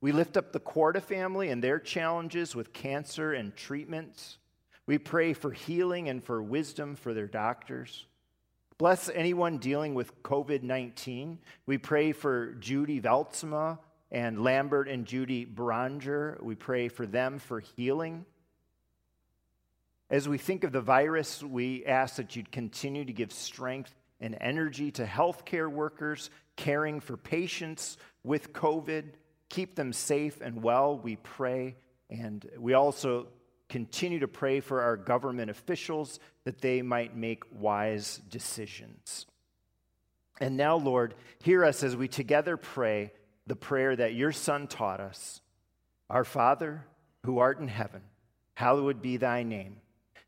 We 0.00 0.12
lift 0.12 0.36
up 0.36 0.52
the 0.52 0.60
Quarta 0.60 1.00
family 1.00 1.48
and 1.48 1.62
their 1.62 1.78
challenges 1.78 2.54
with 2.54 2.72
cancer 2.72 3.32
and 3.32 3.56
treatments. 3.56 4.38
We 4.86 4.98
pray 4.98 5.32
for 5.32 5.50
healing 5.50 6.08
and 6.08 6.22
for 6.22 6.42
wisdom 6.42 6.96
for 6.96 7.14
their 7.14 7.26
doctors. 7.26 8.06
Bless 8.78 9.08
anyone 9.08 9.58
dealing 9.58 9.94
with 9.94 10.22
COVID 10.22 10.62
19. 10.62 11.38
We 11.64 11.78
pray 11.78 12.12
for 12.12 12.52
Judy 12.54 13.00
Veltsma 13.00 13.78
and 14.12 14.44
Lambert 14.44 14.88
and 14.88 15.06
Judy 15.06 15.44
Branger. 15.44 16.38
We 16.42 16.54
pray 16.54 16.88
for 16.88 17.06
them 17.06 17.38
for 17.38 17.60
healing. 17.60 18.26
As 20.08 20.28
we 20.28 20.38
think 20.38 20.62
of 20.62 20.72
the 20.72 20.80
virus, 20.80 21.42
we 21.42 21.84
ask 21.84 22.16
that 22.16 22.36
you'd 22.36 22.52
continue 22.52 23.04
to 23.04 23.12
give 23.12 23.32
strength 23.32 23.94
and 24.20 24.36
energy 24.40 24.90
to 24.92 25.04
healthcare 25.04 25.68
workers 25.68 26.30
caring 26.54 27.00
for 27.00 27.16
patients 27.16 27.96
with 28.22 28.52
COVID 28.52 29.04
keep 29.48 29.74
them 29.74 29.92
safe 29.92 30.40
and 30.40 30.62
well, 30.62 30.98
we 30.98 31.16
pray. 31.16 31.76
And 32.10 32.48
we 32.58 32.74
also 32.74 33.28
continue 33.68 34.20
to 34.20 34.28
pray 34.28 34.60
for 34.60 34.82
our 34.82 34.96
government 34.96 35.50
officials 35.50 36.20
that 36.44 36.60
they 36.60 36.82
might 36.82 37.16
make 37.16 37.42
wise 37.52 38.20
decisions. 38.30 39.26
And 40.40 40.56
now, 40.56 40.76
Lord, 40.76 41.14
hear 41.42 41.64
us 41.64 41.82
as 41.82 41.96
we 41.96 42.08
together 42.08 42.56
pray 42.56 43.12
the 43.46 43.56
prayer 43.56 43.96
that 43.96 44.14
your 44.14 44.32
Son 44.32 44.66
taught 44.66 45.00
us 45.00 45.40
Our 46.10 46.24
Father, 46.24 46.84
who 47.24 47.38
art 47.38 47.58
in 47.58 47.68
heaven, 47.68 48.02
hallowed 48.54 49.02
be 49.02 49.16
thy 49.16 49.42
name. 49.42 49.78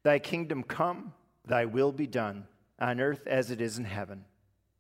Thy 0.03 0.19
kingdom 0.19 0.63
come, 0.63 1.13
thy 1.47 1.67
will 1.67 1.93
be 1.93 2.07
done, 2.07 2.47
on 2.81 3.01
earth 3.01 3.27
as 3.27 3.51
it 3.51 3.61
is 3.61 3.79
in 3.79 3.85
heaven. 3.85 4.25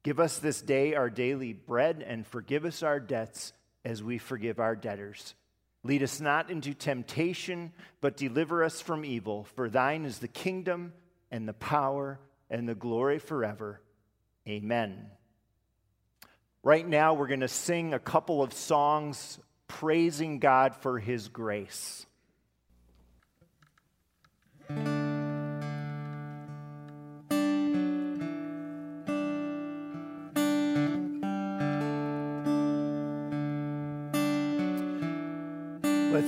Give 0.02 0.18
us 0.18 0.38
this 0.38 0.62
day 0.62 0.95
our 0.95 1.11
daily 1.11 1.52
bread, 1.52 2.04
and 2.07 2.26
forgive 2.26 2.64
us 2.64 2.83
our 2.83 2.99
debts 2.99 3.52
as 3.88 4.02
we 4.02 4.18
forgive 4.18 4.61
our 4.61 4.76
debtors. 4.76 5.35
Lead 5.83 6.02
us 6.02 6.21
not 6.21 6.50
into 6.50 6.75
temptation, 6.75 7.73
but 8.02 8.18
deliver 8.18 8.62
us 8.62 8.83
from 8.83 9.02
evil. 9.02 9.45
For 9.57 9.71
thine 9.71 10.04
is 10.04 10.18
the 10.18 10.28
kingdom 10.28 10.92
and 11.30 11.49
the 11.49 11.54
power 11.54 12.21
and 12.50 12.68
the 12.68 12.75
glory 12.75 13.18
forever. 13.18 13.80
Amen. 14.47 15.07
Right 16.62 16.87
now, 16.87 17.14
we're 17.14 17.28
going 17.28 17.40
to 17.40 17.49
sing 17.49 17.95
a 17.95 17.99
couple 17.99 18.42
of 18.42 18.52
songs 18.52 19.38
praising 19.68 20.38
God 20.38 20.75
for 20.75 20.99
his 20.99 21.28
grace. 21.28 22.04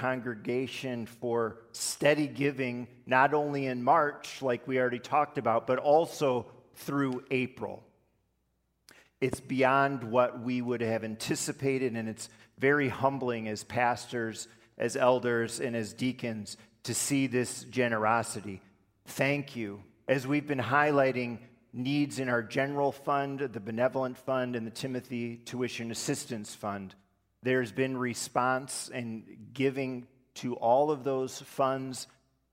congregation 0.00 1.04
for 1.04 1.58
steady 1.72 2.26
giving, 2.26 2.88
not 3.04 3.34
only 3.34 3.66
in 3.66 3.84
March, 3.84 4.40
like 4.40 4.66
we 4.66 4.78
already 4.78 4.98
talked 4.98 5.36
about, 5.36 5.66
but 5.66 5.78
also 5.78 6.46
through 6.74 7.22
April. 7.30 7.84
It's 9.20 9.40
beyond 9.40 10.02
what 10.02 10.40
we 10.40 10.62
would 10.62 10.80
have 10.80 11.04
anticipated, 11.04 11.94
and 11.94 12.08
it's 12.08 12.30
very 12.58 12.88
humbling 12.88 13.46
as 13.46 13.62
pastors, 13.62 14.48
as 14.78 14.96
elders, 14.96 15.60
and 15.60 15.76
as 15.76 15.92
deacons 15.92 16.56
to 16.84 16.94
see 16.94 17.26
this 17.26 17.64
generosity. 17.64 18.62
Thank 19.04 19.54
you. 19.54 19.82
As 20.08 20.26
we've 20.26 20.46
been 20.46 20.58
highlighting 20.58 21.40
needs 21.74 22.18
in 22.18 22.30
our 22.30 22.42
general 22.42 22.90
fund, 22.90 23.40
the 23.40 23.60
benevolent 23.60 24.16
fund, 24.16 24.56
and 24.56 24.66
the 24.66 24.70
Timothy 24.70 25.36
Tuition 25.44 25.90
Assistance 25.90 26.54
Fund, 26.54 26.94
there's 27.42 27.72
been 27.72 27.96
response 27.96 28.90
and 28.92 29.24
giving 29.52 30.06
to 30.34 30.54
all 30.54 30.90
of 30.90 31.04
those 31.04 31.40
funds 31.40 32.06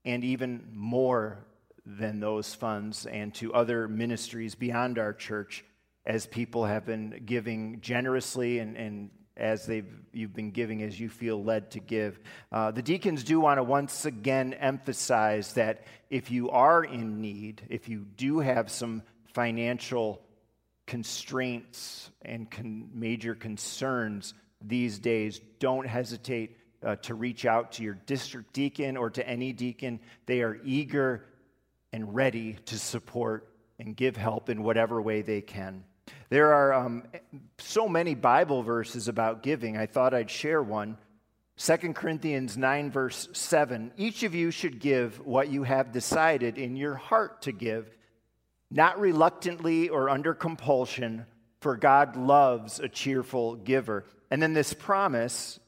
and 0.04 0.24
even 0.24 0.68
more 0.72 1.44
than 1.84 2.20
those 2.20 2.54
funds 2.54 3.06
and 3.06 3.34
to 3.34 3.52
other 3.54 3.88
ministries 3.88 4.54
beyond 4.54 4.98
our 4.98 5.12
church 5.12 5.64
as 6.04 6.26
people 6.26 6.64
have 6.64 6.86
been 6.86 7.22
giving 7.24 7.80
generously 7.80 8.58
and, 8.58 8.76
and 8.76 9.10
as 9.36 9.66
they've, 9.66 9.86
you've 10.12 10.34
been 10.34 10.50
giving 10.50 10.82
as 10.82 10.98
you 10.98 11.08
feel 11.08 11.42
led 11.42 11.70
to 11.70 11.80
give. 11.80 12.18
Uh, 12.50 12.70
the 12.70 12.82
deacons 12.82 13.22
do 13.22 13.38
want 13.38 13.58
to 13.58 13.62
once 13.62 14.04
again 14.04 14.52
emphasize 14.54 15.52
that 15.54 15.84
if 16.10 16.30
you 16.30 16.50
are 16.50 16.82
in 16.82 17.20
need, 17.20 17.62
if 17.68 17.88
you 17.88 18.04
do 18.16 18.40
have 18.40 18.70
some 18.70 19.02
financial 19.34 20.20
constraints 20.86 22.10
and 22.22 22.50
con- 22.50 22.90
major 22.94 23.34
concerns 23.34 24.34
these 24.60 24.98
days, 24.98 25.40
don't 25.58 25.86
hesitate 25.86 26.56
uh, 26.82 26.96
to 26.96 27.14
reach 27.14 27.44
out 27.44 27.72
to 27.72 27.82
your 27.82 27.94
district 28.06 28.52
deacon 28.52 28.96
or 28.96 29.10
to 29.10 29.28
any 29.28 29.52
deacon. 29.52 30.00
They 30.26 30.42
are 30.42 30.58
eager 30.64 31.26
and 31.92 32.14
ready 32.14 32.58
to 32.66 32.78
support 32.78 33.52
and 33.78 33.96
give 33.96 34.16
help 34.16 34.48
in 34.48 34.62
whatever 34.62 35.00
way 35.00 35.22
they 35.22 35.40
can. 35.40 35.84
There 36.30 36.52
are 36.52 36.72
um, 36.72 37.04
so 37.58 37.88
many 37.88 38.14
Bible 38.14 38.62
verses 38.62 39.08
about 39.08 39.42
giving. 39.42 39.76
I 39.76 39.86
thought 39.86 40.14
I'd 40.14 40.30
share 40.30 40.62
one. 40.62 40.98
2 41.56 41.76
Corinthians 41.92 42.56
9, 42.56 42.90
verse 42.90 43.28
7 43.32 43.92
Each 43.96 44.22
of 44.22 44.34
you 44.34 44.50
should 44.50 44.78
give 44.78 45.24
what 45.26 45.48
you 45.48 45.64
have 45.64 45.92
decided 45.92 46.56
in 46.56 46.76
your 46.76 46.94
heart 46.94 47.42
to 47.42 47.52
give, 47.52 47.96
not 48.70 49.00
reluctantly 49.00 49.88
or 49.88 50.08
under 50.08 50.34
compulsion, 50.34 51.26
for 51.60 51.76
God 51.76 52.16
loves 52.16 52.80
a 52.80 52.88
cheerful 52.88 53.56
giver. 53.56 54.04
And 54.30 54.42
then 54.42 54.52
this 54.52 54.72
promise, 54.72 55.58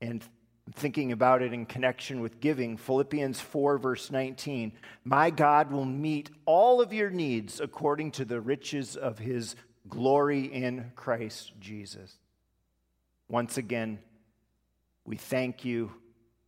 and 0.00 0.24
thinking 0.74 1.12
about 1.12 1.42
it 1.42 1.52
in 1.52 1.66
connection 1.66 2.20
with 2.20 2.40
giving, 2.40 2.76
Philippians 2.76 3.40
4, 3.40 3.78
verse 3.78 4.10
19 4.10 4.72
My 5.04 5.30
God 5.30 5.70
will 5.72 5.84
meet 5.84 6.30
all 6.46 6.80
of 6.80 6.92
your 6.92 7.10
needs 7.10 7.60
according 7.60 8.12
to 8.12 8.24
the 8.24 8.40
riches 8.40 8.96
of 8.96 9.18
his 9.18 9.56
glory 9.88 10.44
in 10.44 10.92
Christ 10.94 11.52
Jesus. 11.60 12.16
Once 13.28 13.58
again, 13.58 13.98
we 15.04 15.16
thank 15.16 15.64
you 15.64 15.92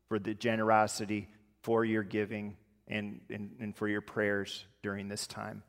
for 0.09 0.19
the 0.19 0.35
generosity, 0.35 1.29
for 1.63 1.85
your 1.85 2.03
giving, 2.03 2.57
and, 2.89 3.21
and, 3.31 3.57
and 3.61 3.77
for 3.77 3.89
your 3.89 4.01
prayers 4.01 4.65
during 4.83 5.09
this 5.09 5.27
time. 5.27 5.63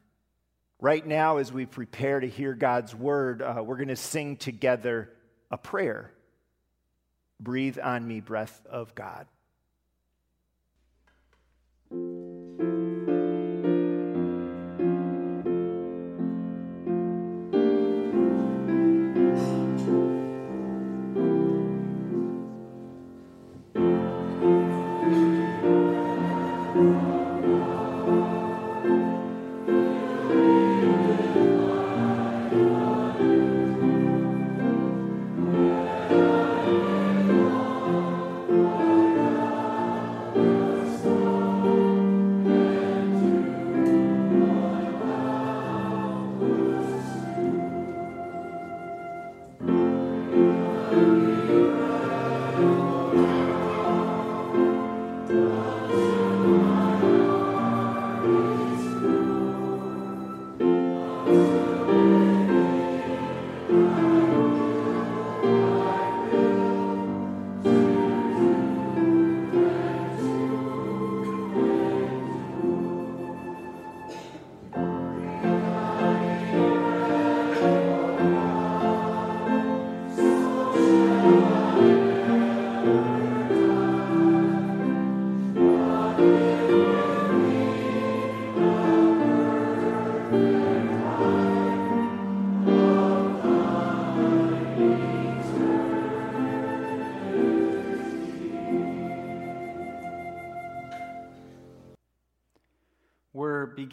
Right 0.84 1.08
now, 1.08 1.38
as 1.38 1.50
we 1.50 1.66
prepare 1.66 2.20
to 2.20 2.28
hear 2.28 2.54
God's 2.54 2.94
word, 2.94 3.42
uh, 3.42 3.64
we're 3.66 3.78
going 3.78 3.88
to 3.88 3.96
sing 3.96 4.36
together 4.36 5.14
a 5.50 5.58
prayer. 5.58 6.12
Breathe 7.40 7.80
on 7.82 8.06
me, 8.06 8.20
breath 8.20 8.62
of 8.70 8.94
God. 8.94 9.26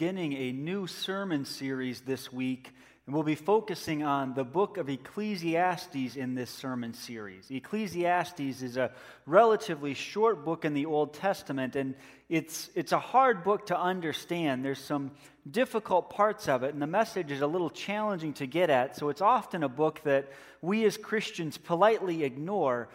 Beginning 0.01 0.33
a 0.33 0.51
new 0.51 0.87
sermon 0.87 1.45
series 1.45 2.01
this 2.01 2.33
week, 2.33 2.73
and 3.05 3.13
we'll 3.13 3.21
be 3.21 3.35
focusing 3.35 4.01
on 4.01 4.33
the 4.33 4.43
book 4.43 4.77
of 4.77 4.89
Ecclesiastes 4.89 6.15
in 6.15 6.33
this 6.33 6.49
sermon 6.49 6.91
series. 6.95 7.51
Ecclesiastes 7.51 8.63
is 8.63 8.77
a 8.77 8.89
relatively 9.27 9.93
short 9.93 10.43
book 10.43 10.65
in 10.65 10.73
the 10.73 10.87
Old 10.87 11.13
Testament, 11.13 11.75
and 11.75 11.93
it's, 12.29 12.71
it's 12.73 12.93
a 12.93 12.99
hard 12.99 13.43
book 13.43 13.67
to 13.67 13.79
understand. 13.79 14.65
There's 14.65 14.83
some 14.83 15.11
difficult 15.51 16.09
parts 16.09 16.47
of 16.47 16.63
it, 16.63 16.73
and 16.73 16.81
the 16.81 16.87
message 16.87 17.29
is 17.29 17.41
a 17.41 17.47
little 17.47 17.69
challenging 17.69 18.33
to 18.33 18.47
get 18.47 18.71
at, 18.71 18.97
so 18.97 19.09
it's 19.09 19.21
often 19.21 19.61
a 19.61 19.69
book 19.69 20.01
that 20.05 20.31
we 20.63 20.83
as 20.85 20.97
Christians 20.97 21.59
politely 21.59 22.23
ignore 22.23 22.89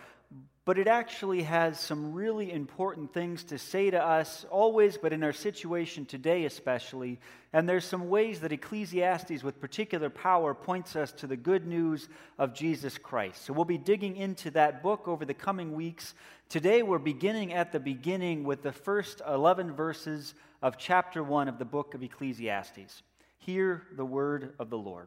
but 0.66 0.78
it 0.78 0.88
actually 0.88 1.44
has 1.44 1.78
some 1.78 2.12
really 2.12 2.52
important 2.52 3.14
things 3.14 3.44
to 3.44 3.56
say 3.56 3.88
to 3.88 4.04
us 4.04 4.44
always, 4.50 4.98
but 4.98 5.12
in 5.12 5.22
our 5.22 5.32
situation 5.32 6.04
today 6.04 6.44
especially. 6.44 7.20
And 7.52 7.68
there's 7.68 7.84
some 7.84 8.08
ways 8.08 8.40
that 8.40 8.50
Ecclesiastes, 8.50 9.44
with 9.44 9.60
particular 9.60 10.10
power, 10.10 10.54
points 10.54 10.96
us 10.96 11.12
to 11.12 11.28
the 11.28 11.36
good 11.36 11.68
news 11.68 12.08
of 12.36 12.52
Jesus 12.52 12.98
Christ. 12.98 13.44
So 13.44 13.52
we'll 13.52 13.64
be 13.64 13.78
digging 13.78 14.16
into 14.16 14.50
that 14.50 14.82
book 14.82 15.06
over 15.06 15.24
the 15.24 15.34
coming 15.34 15.72
weeks. 15.72 16.14
Today, 16.48 16.82
we're 16.82 16.98
beginning 16.98 17.52
at 17.52 17.70
the 17.70 17.80
beginning 17.80 18.42
with 18.42 18.62
the 18.62 18.72
first 18.72 19.22
11 19.24 19.72
verses 19.72 20.34
of 20.62 20.76
chapter 20.76 21.22
1 21.22 21.46
of 21.46 21.60
the 21.60 21.64
book 21.64 21.94
of 21.94 22.02
Ecclesiastes. 22.02 23.04
Hear 23.38 23.84
the 23.94 24.04
word 24.04 24.54
of 24.58 24.70
the 24.70 24.78
Lord. 24.78 25.06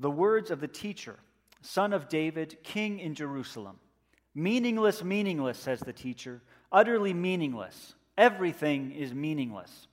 The 0.00 0.10
words 0.10 0.50
of 0.50 0.60
the 0.60 0.66
teacher 0.66 1.20
son 1.60 1.92
of 1.92 2.08
David, 2.08 2.58
king 2.62 2.98
in 3.00 3.14
Jerusalem. 3.14 3.78
Meaningless, 4.34 5.02
meaningless, 5.02 5.58
says 5.58 5.80
the 5.80 5.92
teacher, 5.92 6.42
utterly 6.70 7.12
meaningless. 7.12 7.94
Everything 8.16 8.92
is 8.92 9.12
meaningless. 9.14 9.86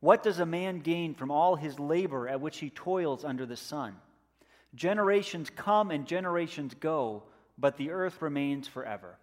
What 0.00 0.22
does 0.22 0.38
a 0.38 0.46
man 0.46 0.80
gain 0.80 1.14
from 1.14 1.30
all 1.30 1.56
his 1.56 1.78
labor 1.78 2.28
at 2.28 2.40
which 2.40 2.58
he 2.58 2.70
toils 2.70 3.24
under 3.24 3.46
the 3.46 3.56
sun? 3.56 3.96
Generations 4.74 5.50
come 5.50 5.90
and 5.90 6.06
generations 6.06 6.74
go, 6.74 7.22
but 7.56 7.76
the 7.76 7.90
earth 7.90 8.20
remains 8.20 8.66
forever. 8.66 9.18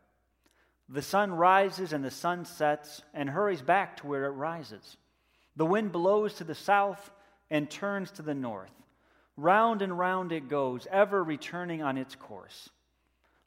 The 0.89 1.01
sun 1.01 1.31
rises 1.31 1.93
and 1.93 2.03
the 2.03 2.11
sun 2.11 2.45
sets 2.45 3.01
and 3.13 3.29
hurries 3.29 3.61
back 3.61 3.97
to 3.97 4.07
where 4.07 4.25
it 4.25 4.31
rises. 4.31 4.97
The 5.55 5.65
wind 5.65 5.91
blows 5.91 6.33
to 6.35 6.43
the 6.43 6.55
south 6.55 7.11
and 7.49 7.69
turns 7.69 8.11
to 8.11 8.21
the 8.21 8.33
north. 8.33 8.71
Round 9.37 9.81
and 9.81 9.97
round 9.97 10.31
it 10.31 10.49
goes, 10.49 10.87
ever 10.91 11.23
returning 11.23 11.81
on 11.81 11.97
its 11.97 12.15
course. 12.15 12.69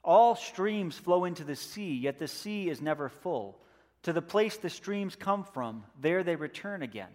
All 0.03 0.35
streams 0.35 0.97
flow 0.97 1.25
into 1.25 1.43
the 1.43 1.55
sea, 1.55 1.95
yet 1.95 2.19
the 2.19 2.27
sea 2.27 2.69
is 2.69 2.81
never 2.81 3.09
full. 3.09 3.59
To 4.03 4.13
the 4.13 4.21
place 4.21 4.57
the 4.57 4.69
streams 4.69 5.15
come 5.15 5.43
from, 5.43 5.83
there 5.99 6.23
they 6.23 6.35
return 6.35 6.83
again. 6.83 7.09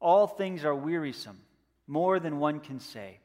All 0.00 0.26
things 0.26 0.64
are 0.64 0.74
wearisome, 0.74 1.40
more 1.86 2.18
than 2.18 2.38
one 2.38 2.60
can 2.60 2.80
say. 2.80 3.18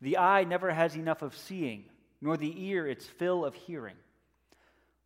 The 0.00 0.18
eye 0.18 0.44
never 0.44 0.70
has 0.70 0.96
enough 0.96 1.22
of 1.22 1.36
seeing, 1.36 1.84
nor 2.20 2.36
the 2.36 2.66
ear 2.66 2.86
its 2.86 3.06
fill 3.06 3.44
of 3.44 3.54
hearing. 3.54 3.96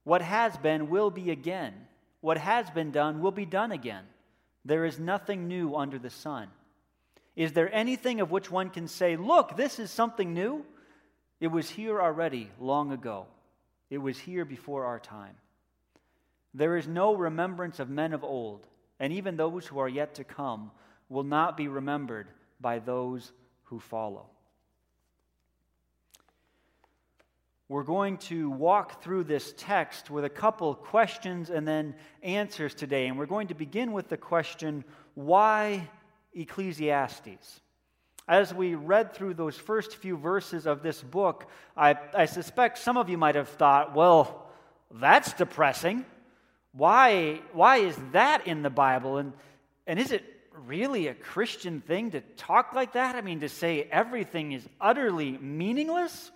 What 0.05 0.23
has 0.23 0.57
been 0.57 0.89
will 0.89 1.11
be 1.11 1.31
again. 1.31 1.75
What 2.21 2.39
has 2.39 2.69
been 2.71 2.91
done 2.91 3.21
will 3.21 3.33
be 3.33 3.47
done 3.47 3.73
again. 3.73 4.05
There 4.65 4.85
is 4.85 4.99
nothing 4.99 5.49
new 5.49 5.75
under 5.77 5.99
the 5.99 6.11
sun. 6.11 6.49
Is 7.37 7.53
there 7.53 7.73
anything 7.73 8.21
of 8.21 8.31
which 8.31 8.51
one 8.51 8.71
can 8.71 8.89
say, 8.89 9.17
Look, 9.17 9.57
this 9.57 9.79
is 9.79 9.91
something 9.91 10.33
new? 10.33 10.65
It 11.39 11.49
was 11.49 11.69
here 11.69 12.01
already 12.01 12.51
long 12.59 12.93
ago. 12.93 13.27
It 13.91 13.99
was 13.99 14.19
here 14.19 14.45
before 14.45 14.87
our 14.87 14.99
time. 14.99 15.37
There 16.55 16.77
is 16.77 16.89
no 16.89 17.15
remembrance 17.15 17.79
of 17.79 17.91
men 17.91 18.15
of 18.15 18.25
old, 18.25 18.67
and 18.99 19.13
even 19.13 19.37
those 19.37 19.67
who 19.67 19.79
are 19.79 19.89
yet 19.89 20.15
to 20.15 20.25
come 20.25 20.71
will 21.11 21.23
not 21.23 21.57
be 21.57 21.69
remembered 21.69 22.29
by 22.59 22.79
those 22.79 23.31
who 23.65 23.79
follow. 23.79 24.31
We're 27.69 27.83
going 27.83 28.19
to 28.19 28.49
walk 28.49 29.03
through 29.03 29.25
this 29.25 29.53
text 29.57 30.09
with 30.09 30.25
a 30.25 30.31
couple 30.31 30.75
questions 30.75 31.51
and 31.51 31.67
then 31.67 31.97
answers 32.23 32.75
today. 32.75 33.09
And 33.09 33.19
we're 33.19 33.27
going 33.27 33.49
to 33.49 33.55
begin 33.55 33.93
with 33.93 34.09
the 34.09 34.17
question 34.17 34.85
why 35.15 35.89
Ecclesiastes? 36.37 37.61
As 38.29 38.53
we 38.53 38.75
read 38.75 39.15
through 39.15 39.35
those 39.35 39.57
first 39.57 39.97
few 39.97 40.17
verses 40.17 40.67
of 40.67 40.83
this 40.83 41.01
book, 41.01 41.49
I, 41.77 41.97
I 42.13 42.27
suspect 42.27 42.79
some 42.79 42.97
of 42.97 43.09
you 43.09 43.17
might 43.17 43.37
have 43.37 43.49
thought, 43.49 43.95
well, 43.95 44.47
that's 44.91 45.33
depressing. 45.33 46.05
Why, 46.73 47.41
why 47.53 47.79
is 47.79 47.97
that 48.13 48.47
in 48.47 48.63
the 48.63 48.71
Bible? 48.71 49.19
And, 49.19 49.33
and 49.87 49.99
is 49.99 50.13
it 50.13 50.25
really 50.67 51.07
a 51.07 51.15
Christian 51.15 51.81
thing 51.81 52.11
to 52.13 52.21
talk 52.21 52.73
like 52.75 52.95
that? 52.95 53.15
I 53.15 53.21
mean, 53.21 53.41
to 53.41 53.49
say 53.49 53.89
everything 53.91 54.53
is 54.53 54.67
utterly 54.81 55.39
meaningless? 55.39 56.31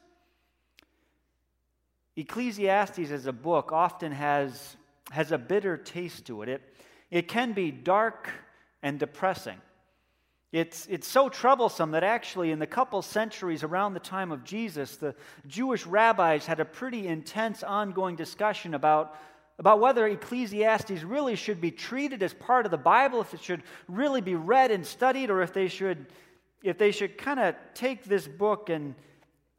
Ecclesiastes 2.16 3.10
as 3.10 3.26
a 3.26 3.32
book 3.32 3.72
often 3.72 4.12
has, 4.12 4.76
has 5.10 5.32
a 5.32 5.38
bitter 5.38 5.76
taste 5.76 6.26
to 6.26 6.42
it. 6.42 6.48
it. 6.48 6.62
It 7.10 7.28
can 7.28 7.52
be 7.52 7.70
dark 7.70 8.30
and 8.82 8.98
depressing. 8.98 9.56
It's, 10.52 10.86
it's 10.90 11.06
so 11.06 11.28
troublesome 11.28 11.92
that 11.92 12.02
actually, 12.02 12.50
in 12.50 12.58
the 12.58 12.66
couple 12.66 13.02
centuries 13.02 13.62
around 13.62 13.94
the 13.94 14.00
time 14.00 14.32
of 14.32 14.42
Jesus, 14.42 14.96
the 14.96 15.14
Jewish 15.46 15.86
rabbis 15.86 16.44
had 16.44 16.58
a 16.58 16.64
pretty 16.64 17.06
intense 17.06 17.62
ongoing 17.62 18.16
discussion 18.16 18.74
about, 18.74 19.16
about 19.60 19.78
whether 19.78 20.08
Ecclesiastes 20.08 21.04
really 21.04 21.36
should 21.36 21.60
be 21.60 21.70
treated 21.70 22.20
as 22.24 22.34
part 22.34 22.64
of 22.64 22.72
the 22.72 22.78
Bible, 22.78 23.20
if 23.20 23.32
it 23.32 23.40
should 23.40 23.62
really 23.86 24.20
be 24.20 24.34
read 24.34 24.72
and 24.72 24.84
studied, 24.84 25.30
or 25.30 25.40
if 25.40 25.52
they 25.52 25.68
should, 25.68 26.06
if 26.64 26.78
they 26.78 26.90
should 26.90 27.16
kind 27.16 27.38
of 27.38 27.54
take 27.74 28.02
this 28.02 28.26
book 28.26 28.70
and, 28.70 28.96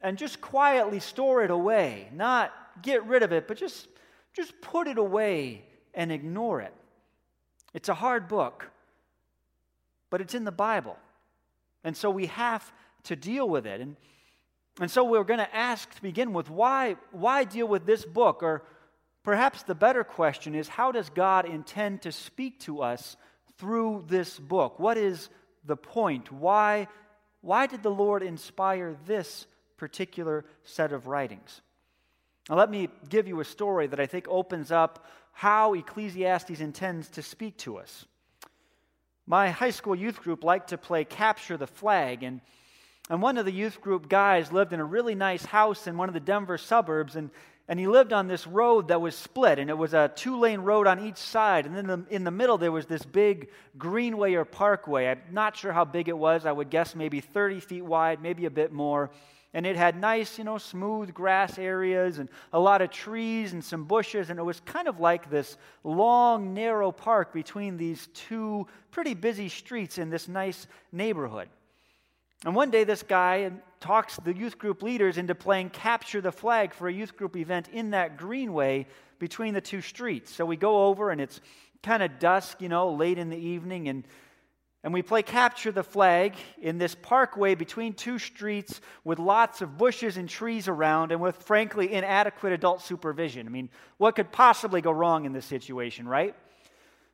and 0.02 0.18
just 0.18 0.42
quietly 0.42 1.00
store 1.00 1.42
it 1.42 1.50
away, 1.50 2.08
not 2.12 2.52
get 2.82 3.06
rid 3.06 3.22
of 3.22 3.32
it, 3.32 3.48
but 3.48 3.56
just, 3.56 3.88
just 4.34 4.60
put 4.60 4.86
it 4.86 4.98
away 4.98 5.64
and 5.94 6.12
ignore 6.12 6.60
it. 6.60 6.74
It's 7.72 7.88
a 7.88 7.94
hard 7.94 8.28
book, 8.28 8.68
but 10.12 10.20
it's 10.20 10.34
in 10.34 10.44
the 10.44 10.52
Bible. 10.52 10.96
And 11.82 11.96
so 11.96 12.08
we 12.08 12.26
have 12.26 12.72
to 13.04 13.16
deal 13.16 13.48
with 13.48 13.66
it. 13.66 13.80
And, 13.80 13.96
and 14.78 14.88
so 14.88 15.02
we're 15.02 15.24
going 15.24 15.40
to 15.40 15.56
ask 15.56 15.92
to 15.96 16.02
begin 16.02 16.32
with 16.32 16.48
why, 16.48 16.94
why 17.10 17.42
deal 17.42 17.66
with 17.66 17.84
this 17.84 18.04
book? 18.04 18.44
Or 18.44 18.62
perhaps 19.24 19.64
the 19.64 19.74
better 19.74 20.04
question 20.04 20.54
is 20.54 20.68
how 20.68 20.92
does 20.92 21.10
God 21.10 21.46
intend 21.46 22.02
to 22.02 22.12
speak 22.12 22.60
to 22.60 22.82
us 22.82 23.16
through 23.58 24.04
this 24.06 24.38
book? 24.38 24.78
What 24.78 24.96
is 24.96 25.28
the 25.64 25.76
point? 25.76 26.30
Why, 26.30 26.86
why 27.40 27.66
did 27.66 27.82
the 27.82 27.90
Lord 27.90 28.22
inspire 28.22 28.94
this 29.06 29.46
particular 29.82 30.44
set 30.62 30.92
of 30.92 31.08
writings. 31.08 31.60
Now, 32.48 32.54
let 32.54 32.70
me 32.70 32.88
give 33.08 33.26
you 33.26 33.40
a 33.40 33.44
story 33.44 33.88
that 33.88 33.98
I 33.98 34.06
think 34.06 34.28
opens 34.28 34.70
up 34.70 35.04
how 35.32 35.74
Ecclesiastes 35.74 36.60
intends 36.60 37.08
to 37.08 37.20
speak 37.20 37.56
to 37.58 37.78
us. 37.78 38.06
My 39.26 39.50
high 39.50 39.70
school 39.70 39.94
youth 39.94 40.20
group 40.20 40.42
liked 40.42 40.70
to 40.70 40.78
play 40.78 41.04
Capture 41.04 41.56
the 41.56 41.66
Flag, 41.66 42.24
and, 42.24 42.40
and 43.08 43.22
one 43.22 43.38
of 43.38 43.44
the 43.44 43.52
youth 43.52 43.80
group 43.80 44.08
guys 44.08 44.50
lived 44.50 44.72
in 44.72 44.80
a 44.80 44.84
really 44.84 45.14
nice 45.14 45.44
house 45.44 45.86
in 45.86 45.96
one 45.96 46.08
of 46.08 46.14
the 46.14 46.20
Denver 46.20 46.58
suburbs, 46.58 47.14
and, 47.14 47.30
and 47.68 47.78
he 47.78 47.86
lived 47.86 48.12
on 48.12 48.26
this 48.26 48.48
road 48.48 48.88
that 48.88 49.00
was 49.00 49.16
split, 49.16 49.60
and 49.60 49.70
it 49.70 49.78
was 49.78 49.94
a 49.94 50.10
two 50.16 50.40
lane 50.40 50.60
road 50.60 50.88
on 50.88 51.06
each 51.06 51.18
side. 51.18 51.66
And 51.66 51.76
then 51.76 51.88
in 51.88 52.04
the, 52.04 52.14
in 52.14 52.24
the 52.24 52.32
middle, 52.32 52.58
there 52.58 52.72
was 52.72 52.86
this 52.86 53.04
big 53.04 53.50
greenway 53.78 54.34
or 54.34 54.44
parkway. 54.44 55.06
I'm 55.06 55.20
not 55.30 55.56
sure 55.56 55.72
how 55.72 55.84
big 55.84 56.08
it 56.08 56.18
was. 56.18 56.44
I 56.44 56.52
would 56.52 56.68
guess 56.68 56.96
maybe 56.96 57.20
30 57.20 57.60
feet 57.60 57.84
wide, 57.84 58.20
maybe 58.20 58.46
a 58.46 58.50
bit 58.50 58.72
more 58.72 59.10
and 59.54 59.66
it 59.66 59.76
had 59.76 60.00
nice, 60.00 60.38
you 60.38 60.44
know, 60.44 60.58
smooth 60.58 61.12
grass 61.12 61.58
areas 61.58 62.18
and 62.18 62.28
a 62.52 62.58
lot 62.58 62.80
of 62.80 62.90
trees 62.90 63.52
and 63.52 63.62
some 63.62 63.84
bushes, 63.84 64.30
and 64.30 64.38
it 64.38 64.42
was 64.42 64.60
kind 64.60 64.88
of 64.88 64.98
like 64.98 65.30
this 65.30 65.56
long, 65.84 66.54
narrow 66.54 66.90
park 66.90 67.32
between 67.32 67.76
these 67.76 68.08
two 68.14 68.66
pretty 68.90 69.14
busy 69.14 69.48
streets 69.48 69.98
in 69.98 70.10
this 70.10 70.28
nice 70.28 70.66
neighborhood. 70.90 71.48
And 72.44 72.56
one 72.56 72.70
day, 72.70 72.84
this 72.84 73.02
guy 73.02 73.52
talks 73.78 74.16
the 74.16 74.34
youth 74.34 74.58
group 74.58 74.82
leaders 74.82 75.16
into 75.16 75.34
playing 75.34 75.70
capture 75.70 76.20
the 76.20 76.32
flag 76.32 76.74
for 76.74 76.88
a 76.88 76.92
youth 76.92 77.16
group 77.16 77.36
event 77.36 77.68
in 77.72 77.90
that 77.90 78.16
greenway 78.16 78.86
between 79.18 79.54
the 79.54 79.60
two 79.60 79.80
streets. 79.80 80.34
So 80.34 80.44
we 80.44 80.56
go 80.56 80.86
over, 80.86 81.10
and 81.10 81.20
it's 81.20 81.40
kind 81.82 82.02
of 82.02 82.18
dusk, 82.18 82.60
you 82.60 82.68
know, 82.68 82.92
late 82.92 83.18
in 83.18 83.30
the 83.30 83.36
evening, 83.36 83.88
and 83.88 84.04
and 84.84 84.92
we 84.92 85.02
play 85.02 85.22
capture 85.22 85.70
the 85.70 85.84
flag 85.84 86.34
in 86.60 86.78
this 86.78 86.94
parkway 86.94 87.54
between 87.54 87.92
two 87.92 88.18
streets 88.18 88.80
with 89.04 89.18
lots 89.18 89.62
of 89.62 89.78
bushes 89.78 90.16
and 90.16 90.28
trees 90.28 90.66
around 90.66 91.12
and 91.12 91.20
with, 91.20 91.36
frankly, 91.36 91.92
inadequate 91.92 92.52
adult 92.52 92.82
supervision. 92.82 93.46
I 93.46 93.50
mean, 93.50 93.68
what 93.98 94.16
could 94.16 94.32
possibly 94.32 94.80
go 94.80 94.90
wrong 94.90 95.24
in 95.24 95.32
this 95.32 95.46
situation, 95.46 96.08
right? 96.08 96.34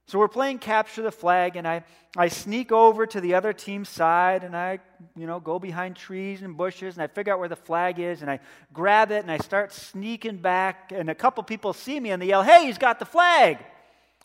So 0.07 0.19
we're 0.19 0.29
playing 0.29 0.61
capture 0.61 1.03
the 1.03 1.13
flag, 1.13 1.57
and 1.57 1.69
I, 1.69 1.85
I 2.17 2.29
sneak 2.29 2.73
over 2.73 3.07
to 3.07 3.21
the 3.21 3.35
other 3.35 3.53
team's 3.53 3.91
side, 3.91 4.43
and 4.43 4.57
I, 4.57 4.79
you 5.15 5.27
know, 5.27 5.39
go 5.39 5.59
behind 5.59 5.97
trees 5.97 6.41
and 6.41 6.57
bushes, 6.57 6.95
and 6.95 7.03
I 7.03 7.09
figure 7.09 7.35
out 7.35 7.39
where 7.39 7.49
the 7.51 7.57
flag 7.57 7.99
is, 7.99 8.23
and 8.23 8.31
I 8.31 8.41
grab 8.73 9.13
it, 9.13 9.23
and 9.23 9.31
I 9.31 9.37
start 9.37 9.71
sneaking 9.71 10.39
back, 10.39 10.93
and 10.95 11.11
a 11.11 11.15
couple 11.15 11.43
people 11.43 11.75
see 11.75 12.01
me, 12.01 12.11
and 12.11 12.23
they 12.23 12.29
yell, 12.29 12.43
"Hey, 12.43 12.65
he's 12.65 12.79
got 12.79 12.99
the 12.99 13.05
flag!" 13.05 13.59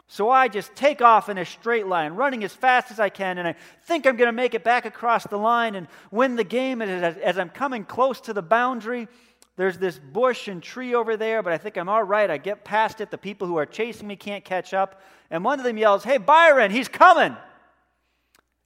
So 0.08 0.30
I 0.30 0.48
just 0.48 0.76
take 0.76 1.02
off 1.02 1.30
in 1.30 1.38
a 1.38 1.46
straight 1.46 1.88
line, 1.88 2.14
running 2.14 2.44
as 2.44 2.54
fast 2.54 2.92
as 2.92 3.00
I 3.00 3.10
can, 3.10 3.38
and 3.38 3.48
I 3.48 3.56
think 3.84 4.06
I'm 4.06 4.16
going 4.16 4.28
to 4.28 4.34
make 4.34 4.54
it 4.54 4.64
back 4.64 4.86
across 4.86 5.26
the 5.26 5.38
line 5.38 5.76
and 5.76 5.88
win 6.12 6.36
the 6.36 6.44
game. 6.44 6.82
And 6.82 6.92
as, 6.92 7.18
as, 7.18 7.40
I'm 7.40 7.50
coming 7.50 7.84
close 7.84 8.22
to 8.22 8.34
the 8.34 8.42
boundary, 8.42 9.08
there's 9.56 9.78
this 9.78 9.98
bush 9.98 10.48
and 10.48 10.62
tree 10.62 10.94
over 10.94 11.16
there, 11.16 11.42
but 11.42 11.54
I 11.54 11.58
think 11.58 11.78
I'm 11.78 11.90
all 11.90 12.04
right. 12.04 12.30
I 12.30 12.38
get 12.38 12.64
past 12.64 13.02
it. 13.02 13.12
The 13.12 13.18
people 13.18 13.48
who 13.48 13.58
are 13.58 13.66
chasing 13.66 14.08
me 14.08 14.16
can't 14.16 14.44
catch 14.44 14.74
up. 14.74 15.02
And 15.32 15.44
one 15.44 15.60
of 15.60 15.66
them 15.66 15.78
yells, 15.78 16.04
Hey, 16.04 16.18
Byron, 16.18 16.70
he's 16.70 16.88
coming! 16.88 17.36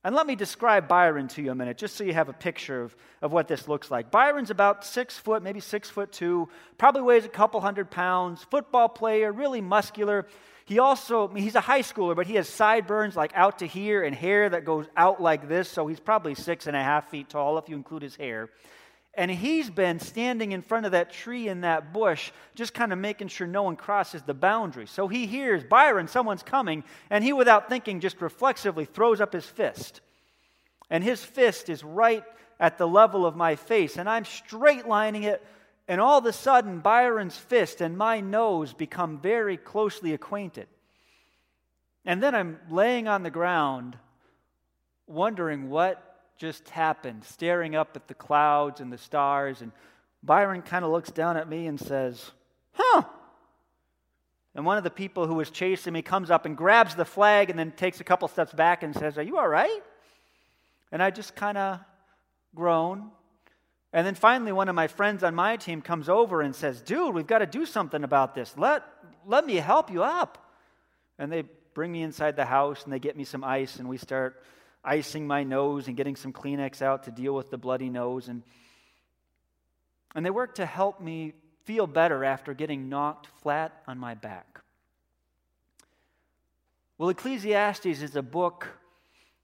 And 0.04 0.16
let 0.16 0.26
me 0.26 0.36
describe 0.36 0.88
Byron 0.88 1.28
to 1.30 1.42
you 1.42 1.52
a 1.52 1.56
minute, 1.56 1.78
just 1.78 1.96
so 1.96 2.04
you 2.06 2.14
have 2.14 2.30
a 2.30 2.34
picture 2.34 2.84
of, 2.84 2.96
of 3.22 3.34
what 3.34 3.50
this 3.50 3.68
looks 3.68 3.92
like. 3.92 4.10
Byron's 4.10 4.52
about 4.52 4.86
six 4.86 5.18
foot, 5.18 5.44
maybe 5.44 5.60
six 5.60 5.90
foot 5.90 6.14
two, 6.14 6.48
probably 6.78 7.02
weighs 7.02 7.26
a 7.26 7.30
couple 7.30 7.60
hundred 7.60 7.92
pounds, 7.92 8.42
football 8.50 8.88
player, 8.88 9.34
really 9.34 9.60
muscular. 9.60 10.26
He 10.68 10.80
also, 10.80 11.30
he's 11.30 11.56
a 11.56 11.62
high 11.62 11.82
schooler, 11.82 12.14
but 12.14 12.28
he 12.28 12.36
has 12.36 12.50
sideburns 12.50 13.16
like 13.16 13.32
out 13.36 13.60
to 13.60 13.66
here 13.66 14.04
and 14.04 14.14
hair 14.14 14.50
that 14.50 14.66
goes 14.66 14.86
out 14.98 15.22
like 15.22 15.48
this. 15.48 15.70
So 15.70 15.88
he's 15.88 16.02
probably 16.02 16.36
six 16.36 16.68
and 16.68 16.76
a 16.76 16.84
half 16.84 17.10
feet 17.10 17.30
tall 17.30 17.58
if 17.58 17.70
you 17.70 17.78
include 17.78 18.02
his 18.02 18.18
hair. 18.18 18.50
And 19.14 19.32
he's 19.32 19.70
been 19.70 20.02
standing 20.02 20.52
in 20.52 20.62
front 20.62 20.86
of 20.86 20.92
that 20.92 21.10
tree 21.10 21.48
in 21.48 21.62
that 21.62 21.94
bush, 21.94 22.32
just 22.54 22.74
kind 22.74 22.92
of 22.92 23.00
making 23.00 23.30
sure 23.30 23.48
no 23.48 23.64
one 23.64 23.78
crosses 23.78 24.24
the 24.24 24.34
boundary. 24.34 24.88
So 24.88 25.08
he 25.08 25.26
hears, 25.26 25.64
Byron, 25.64 26.10
someone's 26.10 26.44
coming, 26.44 26.84
and 27.10 27.24
he, 27.24 27.32
without 27.32 27.70
thinking, 27.70 28.02
just 28.02 28.22
reflexively 28.22 28.84
throws 28.84 29.22
up 29.22 29.32
his 29.32 29.46
fist. 29.46 30.02
And 30.90 31.02
his 31.02 31.24
fist 31.24 31.70
is 31.70 31.82
right 31.82 32.26
at 32.60 32.78
the 32.78 32.88
level 32.88 33.26
of 33.26 33.38
my 33.38 33.56
face, 33.56 33.96
and 33.96 34.10
I'm 34.10 34.26
straight 34.26 34.86
lining 34.86 35.24
it 35.24 35.42
and 35.88 36.02
all 36.02 36.18
of 36.18 36.26
a 36.26 36.34
sudden, 36.34 36.80
Byron's 36.80 37.38
fist 37.38 37.80
and 37.80 37.98
my 37.98 38.20
nose 38.20 38.74
become 38.74 39.20
very 39.20 39.56
closely 39.56 40.14
acquainted. 40.14 40.68
And 42.06 42.22
then 42.22 42.36
I'm 42.36 42.60
laying 42.70 43.08
on 43.08 43.24
the 43.24 43.30
ground, 43.30 43.98
wondering 45.08 45.70
what 45.70 46.04
just 46.38 46.70
happened, 46.70 47.24
staring 47.24 47.76
up 47.76 47.96
at 47.96 48.08
the 48.08 48.14
clouds 48.14 48.82
and 48.82 48.92
the 48.92 48.98
stars. 48.98 49.62
And 49.62 49.72
Byron 50.24 50.62
kind 50.62 50.84
of 50.84 50.92
looks 50.92 51.12
down 51.12 51.38
at 51.38 51.50
me 51.50 51.68
and 51.68 51.80
says, 51.80 52.32
Huh. 52.74 53.04
And 54.54 54.66
one 54.66 54.78
of 54.78 54.84
the 54.84 54.90
people 54.90 55.28
who 55.28 55.36
was 55.36 55.50
chasing 55.50 55.94
me 55.94 56.02
comes 56.02 56.32
up 56.32 56.46
and 56.46 56.58
grabs 56.58 56.96
the 56.96 57.06
flag 57.06 57.50
and 57.50 57.58
then 57.58 57.72
takes 57.72 58.00
a 58.00 58.04
couple 58.04 58.28
steps 58.28 58.54
back 58.54 58.84
and 58.84 58.94
says, 58.94 59.18
Are 59.18 59.24
you 59.24 59.38
all 59.38 59.48
right? 59.48 59.84
And 60.92 61.02
I 61.02 61.12
just 61.12 61.36
kind 61.36 61.58
of 61.58 61.80
groan. 62.56 63.12
And 63.94 64.06
then 64.06 64.16
finally, 64.16 64.52
one 64.52 64.70
of 64.70 64.76
my 64.76 64.88
friends 64.88 65.24
on 65.24 65.34
my 65.34 65.56
team 65.56 65.82
comes 65.82 66.10
over 66.10 66.42
and 66.42 66.56
says, 66.56 66.82
Dude, 66.82 67.16
we've 67.16 67.28
got 67.28 67.40
to 67.40 67.46
do 67.46 67.66
something 67.66 68.04
about 68.04 68.36
this. 68.36 68.54
Let, 68.58 68.84
let 69.26 69.46
me 69.46 69.56
help 69.56 69.92
you 69.92 70.04
up. 70.04 70.52
And 71.18 71.32
they 71.32 71.44
bring 71.74 71.92
me 71.92 72.04
inside 72.04 72.36
the 72.36 72.46
house 72.46 72.84
and 72.84 72.92
they 72.92 73.00
get 73.00 73.16
me 73.16 73.24
some 73.24 73.44
ice, 73.44 73.78
and 73.78 73.88
we 73.88 73.98
start 73.98 74.44
icing 74.84 75.28
my 75.28 75.44
nose 75.44 75.88
and 75.88 75.96
getting 75.96 76.16
some 76.16 76.34
Kleenex 76.34 76.82
out 76.82 77.04
to 77.04 77.12
deal 77.12 77.34
with 77.34 77.50
the 77.50 77.58
bloody 77.58 77.90
nose. 77.90 78.28
And, 78.28 78.44
and 80.16 80.26
they 80.26 80.30
work 80.30 80.56
to 80.56 80.66
help 80.66 81.00
me 81.02 81.34
feel 81.66 81.88
better 81.88 82.24
after 82.24 82.54
getting 82.54 82.90
knocked 82.90 83.28
flat 83.42 83.84
on 83.88 83.98
my 83.98 84.16
back. 84.16 84.62
Well, 86.98 87.10
Ecclesiastes 87.10 87.86
is 87.86 88.16
a 88.16 88.24
book 88.24 88.68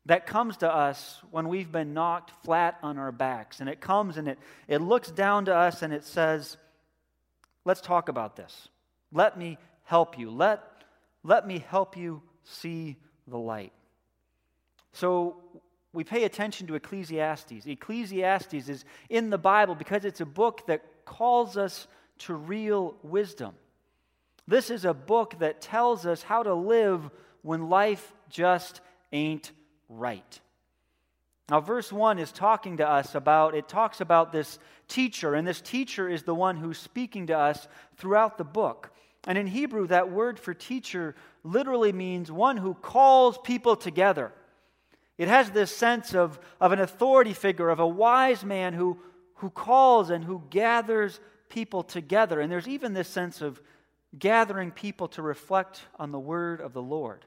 that 0.05 0.25
comes 0.25 0.57
to 0.57 0.73
us 0.73 1.21
when 1.31 1.47
we've 1.47 1.71
been 1.71 1.93
knocked 1.93 2.31
flat 2.43 2.77
on 2.83 2.97
our 2.97 3.11
backs. 3.11 3.59
And 3.59 3.69
it 3.69 3.79
comes 3.79 4.17
and 4.17 4.27
it, 4.27 4.39
it 4.67 4.79
looks 4.79 5.09
down 5.09 5.45
to 5.45 5.55
us 5.55 5.81
and 5.81 5.93
it 5.93 6.03
says, 6.03 6.57
Let's 7.65 7.79
talk 7.79 8.09
about 8.09 8.35
this. 8.35 8.67
Let 9.13 9.37
me 9.37 9.57
help 9.83 10.19
you. 10.19 10.29
Let, 10.29 10.61
let 11.23 11.47
me 11.47 11.63
help 11.69 11.95
you 11.95 12.21
see 12.43 12.97
the 13.25 13.37
light. 13.37 13.71
So 14.91 15.37
we 15.93 16.03
pay 16.03 16.25
attention 16.25 16.67
to 16.67 16.75
Ecclesiastes. 16.75 17.65
Ecclesiastes 17.65 18.67
is 18.67 18.83
in 19.09 19.29
the 19.29 19.37
Bible 19.37 19.75
because 19.75 20.03
it's 20.03 20.19
a 20.19 20.25
book 20.25 20.67
that 20.67 20.83
calls 21.05 21.55
us 21.55 21.87
to 22.19 22.33
real 22.33 22.95
wisdom. 23.01 23.53
This 24.47 24.69
is 24.69 24.83
a 24.83 24.93
book 24.93 25.39
that 25.39 25.61
tells 25.61 26.05
us 26.05 26.21
how 26.21 26.43
to 26.43 26.53
live 26.53 27.09
when 27.43 27.69
life 27.69 28.13
just 28.29 28.81
ain't 29.13 29.51
right. 29.97 30.39
Now, 31.49 31.59
verse 31.59 31.91
1 31.91 32.19
is 32.19 32.31
talking 32.31 32.77
to 32.77 32.87
us 32.87 33.15
about, 33.15 33.53
it 33.53 33.67
talks 33.67 34.01
about 34.01 34.31
this 34.31 34.59
teacher, 34.87 35.35
and 35.35 35.47
this 35.47 35.61
teacher 35.61 36.09
is 36.09 36.23
the 36.23 36.35
one 36.35 36.57
who's 36.57 36.77
speaking 36.77 37.27
to 37.27 37.37
us 37.37 37.67
throughout 37.97 38.37
the 38.37 38.43
book. 38.43 38.91
And 39.27 39.37
in 39.37 39.47
Hebrew, 39.47 39.87
that 39.87 40.11
word 40.11 40.39
for 40.39 40.53
teacher 40.53 41.15
literally 41.43 41.91
means 41.91 42.31
one 42.31 42.57
who 42.57 42.73
calls 42.73 43.37
people 43.37 43.75
together. 43.75 44.31
It 45.17 45.27
has 45.27 45.51
this 45.51 45.75
sense 45.75 46.15
of, 46.15 46.39
of 46.59 46.71
an 46.71 46.79
authority 46.79 47.33
figure, 47.33 47.69
of 47.69 47.79
a 47.79 47.87
wise 47.87 48.43
man 48.43 48.73
who, 48.73 48.99
who 49.35 49.49
calls 49.49 50.09
and 50.09 50.23
who 50.23 50.43
gathers 50.49 51.19
people 51.49 51.83
together. 51.83 52.39
And 52.39 52.51
there's 52.51 52.67
even 52.67 52.93
this 52.93 53.07
sense 53.07 53.41
of 53.41 53.61
gathering 54.17 54.71
people 54.71 55.07
to 55.09 55.21
reflect 55.21 55.81
on 55.99 56.11
the 56.11 56.19
word 56.19 56.61
of 56.61 56.73
the 56.73 56.81
Lord. 56.81 57.25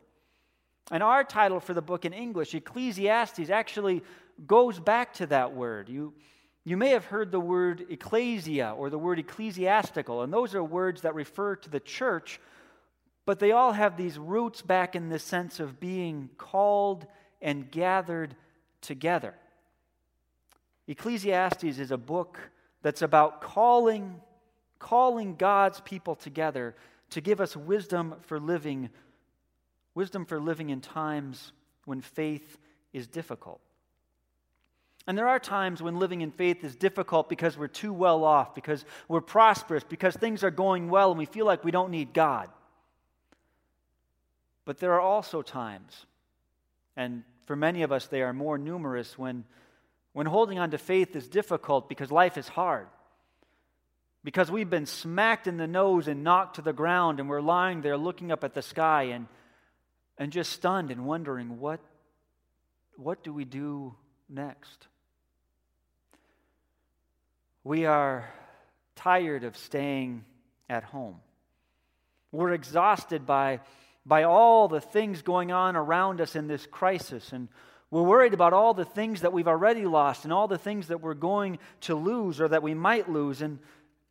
And 0.91 1.03
our 1.03 1.25
title 1.25 1.61
for 1.61 1.75
the 1.75 1.83
book 1.83 2.05
in 2.05 2.13
English, 2.13 2.55
Ecclesiastes, 2.55 3.51
actually 3.51 4.03
goes 4.47 4.79
back 4.79 5.15
to 5.15 5.27
that 5.27 5.53
word. 5.53 5.89
You, 5.89 6.15
you 6.65 6.77
may 6.77 6.91
have 6.91 7.07
heard 7.07 7.33
the 7.33 7.41
word 7.41 7.87
ecclesia 7.91 8.75
or 8.77 8.91
the 8.91 8.99
word 8.99 9.19
ecclesiastical, 9.19 10.23
and 10.23 10.33
those 10.33 10.55
are 10.55 10.63
words 10.63 11.03
that 11.03 11.15
refer 11.15 11.57
to 11.57 11.71
the 11.71 11.81
church, 11.81 12.41
but 13.25 13.39
they 13.41 13.53
all 13.53 13.73
have 13.73 13.97
these 13.97 14.19
roots 14.19 14.63
back 14.63 14.95
in 14.95 15.09
the 15.09 15.19
sense 15.19 15.59
of 15.59 15.81
being 15.81 16.31
called 16.39 17.07
and 17.43 17.71
gathered 17.71 18.37
together. 18.81 19.35
Ecclesiastes 20.87 21.65
is 21.65 21.91
a 21.91 21.97
book 21.97 22.39
that's 22.83 23.03
about 23.03 23.41
calling, 23.41 24.21
calling 24.79 25.35
God's 25.35 25.81
people 25.81 26.15
together 26.15 26.77
to 27.11 27.21
give 27.21 27.41
us 27.41 27.57
wisdom 27.57 28.15
for 28.23 28.39
living 28.39 28.91
wisdom 29.97 30.27
for 30.27 30.39
living 30.39 30.71
in 30.71 30.81
times 30.81 31.53
when 31.87 32.03
faith 32.03 32.59
is 32.93 33.09
difficult. 33.09 33.61
And 35.07 35.17
there 35.17 35.29
are 35.29 35.39
times 35.39 35.83
when 35.83 35.99
living 35.99 36.21
in 36.21 36.33
faith 36.33 36.63
is 36.65 36.77
difficult 36.77 37.29
because 37.29 37.57
we're 37.57 37.69
too 37.69 37.93
well 37.93 38.25
off, 38.25 38.55
because 38.55 38.85
we're 39.09 39.21
prosperous, 39.21 39.85
because 39.85 40.15
things 40.15 40.45
are 40.45 40.51
going 40.51 40.91
well 40.91 41.11
and 41.11 41.19
we 41.19 41.27
feel 41.27 41.47
like 41.47 41.65
we 41.65 41.71
don't 41.71 41.91
need 41.91 42.13
God. 42.13 42.51
But 44.65 44.79
there 44.79 44.93
are 44.95 45.01
also 45.01 45.43
times, 45.43 46.07
and 46.97 47.23
for 47.47 47.57
many 47.57 47.83
of 47.83 47.93
us 47.93 48.07
they 48.07 48.21
are 48.21 48.33
more 48.33 48.59
numerous, 48.59 49.17
when, 49.17 49.45
when 50.13 50.27
holding 50.27 50.59
on 50.59 50.73
to 50.73 50.79
faith 50.79 51.17
is 51.17 51.29
difficult 51.29 51.89
because 51.89 52.11
life 52.11 52.37
is 52.37 52.49
hard. 52.49 52.89
Because 54.25 54.51
we've 54.51 54.69
been 54.69 54.87
smacked 54.87 55.47
in 55.47 55.57
the 55.57 55.69
nose 55.69 56.09
and 56.09 56.25
knocked 56.25 56.57
to 56.57 56.63
the 56.63 56.73
ground, 56.73 57.21
and 57.21 57.29
we're 57.29 57.41
lying 57.41 57.81
there 57.81 57.97
looking 57.97 58.33
up 58.33 58.43
at 58.43 58.55
the 58.55 58.63
sky 58.63 59.05
and 59.05 59.29
and 60.19 60.33
just 60.33 60.53
stunned 60.53 60.91
and 60.91 61.07
wondering 61.07 61.61
what, 61.61 61.81
what 62.97 63.23
do 63.23 63.33
we 63.33 63.45
do 63.45 63.95
next? 64.29 64.87
We 67.65 67.85
are 67.85 68.31
tired 68.95 69.45
of 69.45 69.57
staying 69.57 70.25
at 70.69 70.85
home. 70.85 71.17
We're 72.33 72.53
exhausted 72.53 73.27
by, 73.27 73.61
by 74.05 74.25
all 74.25 74.69
the 74.69 74.81
things 74.81 75.23
going 75.23 75.53
on 75.53 75.77
around 75.77 76.21
us 76.21 76.37
in 76.37 76.49
this 76.49 76.67
crisis, 76.67 77.33
and 77.33 77.49
we're 77.91 78.03
worried 78.03 78.35
about 78.35 78.53
all 78.53 78.75
the 78.75 78.85
things 78.85 79.21
that 79.21 79.33
we've 79.33 79.49
already 79.49 79.85
lost 79.85 80.25
and 80.25 80.33
all 80.33 80.49
the 80.49 80.59
things 80.59 80.89
that 80.89 81.01
we're 81.01 81.15
going 81.15 81.59
to 81.83 81.95
lose 81.95 82.41
or 82.41 82.49
that 82.49 82.63
we 82.63 82.75
might 82.75 83.09
lose. 83.09 83.43
And, 83.43 83.59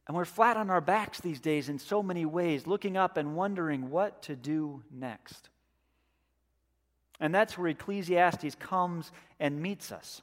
and 0.07 0.15
we're 0.15 0.25
flat 0.25 0.55
on 0.55 0.69
our 0.69 0.81
backs 0.81 1.19
these 1.19 1.41
days 1.41 1.67
in 1.67 1.77
so 1.77 2.01
many 2.01 2.25
ways, 2.25 2.67
looking 2.67 2.95
up 2.95 3.17
and 3.17 3.35
wondering 3.35 3.89
what 3.89 4.21
to 4.23 4.35
do 4.35 4.81
next. 4.91 5.49
And 7.19 7.33
that's 7.33 7.57
where 7.57 7.67
Ecclesiastes 7.67 8.55
comes 8.55 9.11
and 9.39 9.61
meets 9.61 9.91
us. 9.91 10.21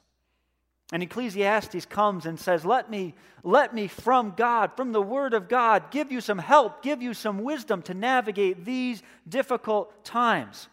And 0.91 1.01
Ecclesiastes 1.01 1.85
comes 1.87 2.25
and 2.25 2.39
says, 2.39 2.65
Let 2.65 2.89
me, 2.89 3.15
let 3.43 3.73
me 3.73 3.87
from 3.87 4.33
God, 4.37 4.75
from 4.75 4.91
the 4.91 5.01
Word 5.01 5.33
of 5.33 5.49
God, 5.49 5.89
give 5.89 6.11
you 6.11 6.21
some 6.21 6.37
help, 6.37 6.83
give 6.83 7.01
you 7.01 7.13
some 7.13 7.39
wisdom 7.39 7.81
to 7.83 7.93
navigate 7.93 8.63
these 8.63 9.01
difficult 9.27 10.03
times. 10.03 10.67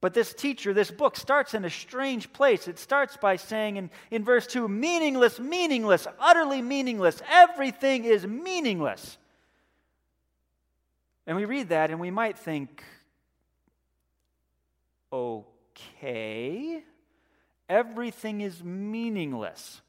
But 0.00 0.12
this 0.12 0.34
teacher, 0.34 0.74
this 0.74 0.90
book 0.90 1.16
starts 1.16 1.54
in 1.54 1.64
a 1.64 1.70
strange 1.70 2.30
place. 2.32 2.68
It 2.68 2.78
starts 2.78 3.16
by 3.16 3.36
saying 3.36 3.78
in, 3.78 3.90
in 4.10 4.22
verse 4.22 4.46
2 4.46 4.68
meaningless, 4.68 5.40
meaningless, 5.40 6.06
utterly 6.20 6.60
meaningless. 6.60 7.22
Everything 7.30 8.04
is 8.04 8.26
meaningless. 8.26 9.16
And 11.26 11.38
we 11.38 11.46
read 11.46 11.70
that 11.70 11.90
and 11.90 11.98
we 11.98 12.10
might 12.10 12.36
think, 12.36 12.84
okay, 15.14 16.82
everything 17.68 18.40
is 18.40 18.62
meaningless. 18.64 19.80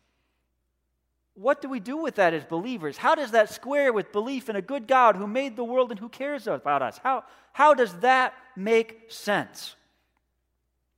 What 1.34 1.62
do 1.62 1.68
we 1.68 1.80
do 1.80 1.98
with 1.98 2.16
that 2.16 2.34
as 2.34 2.46
believers? 2.46 2.96
How 2.96 3.16
does 3.16 3.32
that 3.32 3.50
square 3.50 3.92
with 3.92 4.12
belief 4.12 4.50
in 4.50 4.56
a 4.56 4.62
good 4.62 4.88
God 4.88 5.16
who 5.16 5.28
made 5.28 5.56
the 5.56 5.64
world 5.64 5.92
and 5.92 6.00
who 6.00 6.10
cares 6.10 6.48
about 6.48 6.82
us? 6.82 7.00
How, 7.04 7.24
how 7.52 7.74
does 7.74 7.94
that 8.00 8.34
make 8.56 9.12
sense? 9.12 9.76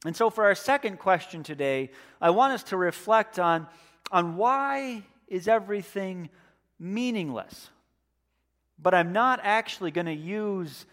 And 0.06 0.16
so, 0.16 0.30
for 0.30 0.46
our 0.46 0.56
second 0.56 1.00
question 1.00 1.42
today, 1.42 1.90
I 2.22 2.30
want 2.30 2.54
us 2.54 2.64
to 2.64 2.78
reflect 2.78 3.40
on, 3.40 3.66
on 4.12 4.36
why 4.36 5.04
is 5.28 5.48
everything 5.48 6.30
meaningless? 6.78 7.70
But 8.78 8.94
I'm 8.94 9.12
not 9.12 9.40
actually 9.42 9.90
going 9.90 10.06
to 10.06 10.14
use 10.14 10.86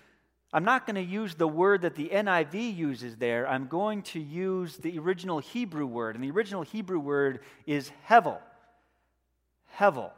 I'm 0.54 0.62
not 0.62 0.86
going 0.86 0.94
to 0.94 1.02
use 1.02 1.34
the 1.34 1.48
word 1.48 1.82
that 1.82 1.96
the 1.96 2.08
NIV 2.10 2.76
uses 2.76 3.16
there. 3.16 3.48
I'm 3.48 3.66
going 3.66 4.02
to 4.02 4.20
use 4.20 4.76
the 4.76 5.00
original 5.00 5.40
Hebrew 5.40 5.84
word. 5.84 6.14
And 6.14 6.22
the 6.22 6.30
original 6.30 6.62
Hebrew 6.62 7.00
word 7.00 7.40
is 7.66 7.90
hevel. 8.08 8.38
Hevel. 9.76 10.12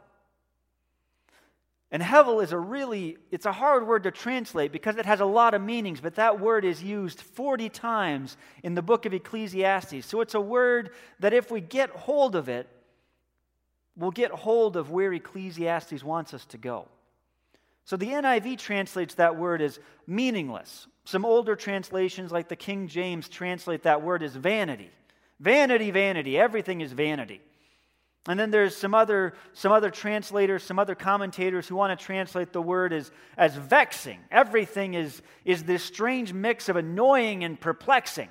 And 1.91 2.03
hevel 2.03 2.43
is 2.43 2.51
a 2.51 2.59
really, 2.59 3.17
it's 3.31 3.47
a 3.47 3.51
hard 3.51 3.87
word 3.87 4.03
to 4.03 4.11
translate 4.11 4.71
because 4.71 4.97
it 4.97 5.07
has 5.07 5.21
a 5.21 5.25
lot 5.25 5.55
of 5.55 5.61
meanings, 5.63 6.01
but 6.01 6.13
that 6.15 6.39
word 6.39 6.65
is 6.65 6.83
used 6.83 7.19
40 7.19 7.69
times 7.69 8.37
in 8.61 8.75
the 8.75 8.83
book 8.83 9.07
of 9.07 9.15
Ecclesiastes. 9.15 10.05
So 10.05 10.21
it's 10.21 10.35
a 10.35 10.41
word 10.41 10.91
that 11.19 11.33
if 11.33 11.49
we 11.49 11.61
get 11.61 11.89
hold 11.89 12.35
of 12.35 12.47
it, 12.47 12.69
we'll 13.95 14.11
get 14.11 14.29
hold 14.29 14.77
of 14.77 14.91
where 14.91 15.11
Ecclesiastes 15.13 16.03
wants 16.03 16.35
us 16.35 16.45
to 16.47 16.59
go. 16.59 16.89
So 17.87 17.95
the 17.95 18.07
NIV 18.07 18.57
translates 18.57 19.13
that 19.13 19.37
word 19.37 19.61
as 19.61 19.79
meaningless. 20.05 20.87
Some 21.05 21.23
older 21.23 21.55
translations, 21.55 22.33
like 22.33 22.49
the 22.49 22.57
King 22.57 22.89
James, 22.89 23.29
translate 23.29 23.83
that 23.83 24.01
word 24.01 24.23
as 24.23 24.35
vanity. 24.35 24.91
Vanity, 25.39 25.91
vanity, 25.91 26.37
everything 26.37 26.81
is 26.81 26.91
vanity. 26.91 27.39
And 28.27 28.37
then 28.37 28.51
there's 28.51 28.75
some 28.75 28.93
other, 28.93 29.35
some 29.53 29.71
other 29.71 29.89
translators, 29.89 30.63
some 30.63 30.79
other 30.79 30.95
commentators 30.95 31.65
who 31.65 31.77
want 31.77 31.97
to 31.97 32.05
translate 32.05 32.51
the 32.51 32.61
word 32.61 32.91
as, 32.91 33.09
as 33.37 33.55
vexing. 33.55 34.19
Everything 34.31 34.93
is, 34.93 35.21
is 35.45 35.63
this 35.63 35.81
strange 35.81 36.33
mix 36.33 36.67
of 36.67 36.75
annoying 36.75 37.45
and 37.45 37.57
perplexing. 37.57 38.27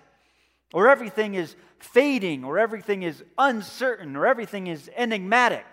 Or 0.74 0.90
everything 0.90 1.32
is 1.32 1.57
fading, 1.78 2.44
or 2.44 2.59
everything 2.59 3.04
is 3.04 3.24
uncertain, 3.38 4.16
or 4.16 4.26
everything 4.26 4.66
is 4.66 4.90
enigmatic. 4.94 5.64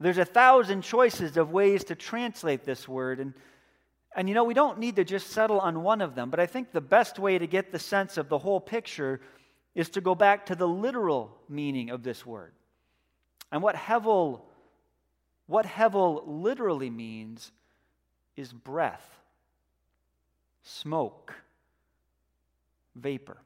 There's 0.00 0.18
a 0.18 0.24
thousand 0.24 0.82
choices 0.82 1.36
of 1.36 1.50
ways 1.50 1.84
to 1.84 1.94
translate 1.94 2.64
this 2.64 2.88
word. 2.88 3.20
And, 3.20 3.34
and 4.16 4.28
you 4.28 4.34
know, 4.34 4.44
we 4.44 4.54
don't 4.54 4.78
need 4.78 4.96
to 4.96 5.04
just 5.04 5.30
settle 5.30 5.60
on 5.60 5.82
one 5.82 6.00
of 6.00 6.14
them, 6.14 6.30
but 6.30 6.40
I 6.40 6.46
think 6.46 6.72
the 6.72 6.80
best 6.80 7.18
way 7.18 7.38
to 7.38 7.46
get 7.46 7.72
the 7.72 7.78
sense 7.78 8.16
of 8.16 8.28
the 8.28 8.38
whole 8.38 8.60
picture 8.60 9.20
is 9.74 9.88
to 9.90 10.00
go 10.00 10.14
back 10.14 10.46
to 10.46 10.54
the 10.54 10.68
literal 10.68 11.36
meaning 11.48 11.90
of 11.90 12.02
this 12.02 12.24
word. 12.24 12.52
And 13.50 13.62
what 13.62 13.76
hevel, 13.76 14.42
what 15.46 15.66
hevel 15.66 16.22
literally 16.26 16.90
means 16.90 17.52
is 18.36 18.52
breath, 18.52 19.08
smoke, 20.62 21.34
vapor. 22.96 23.38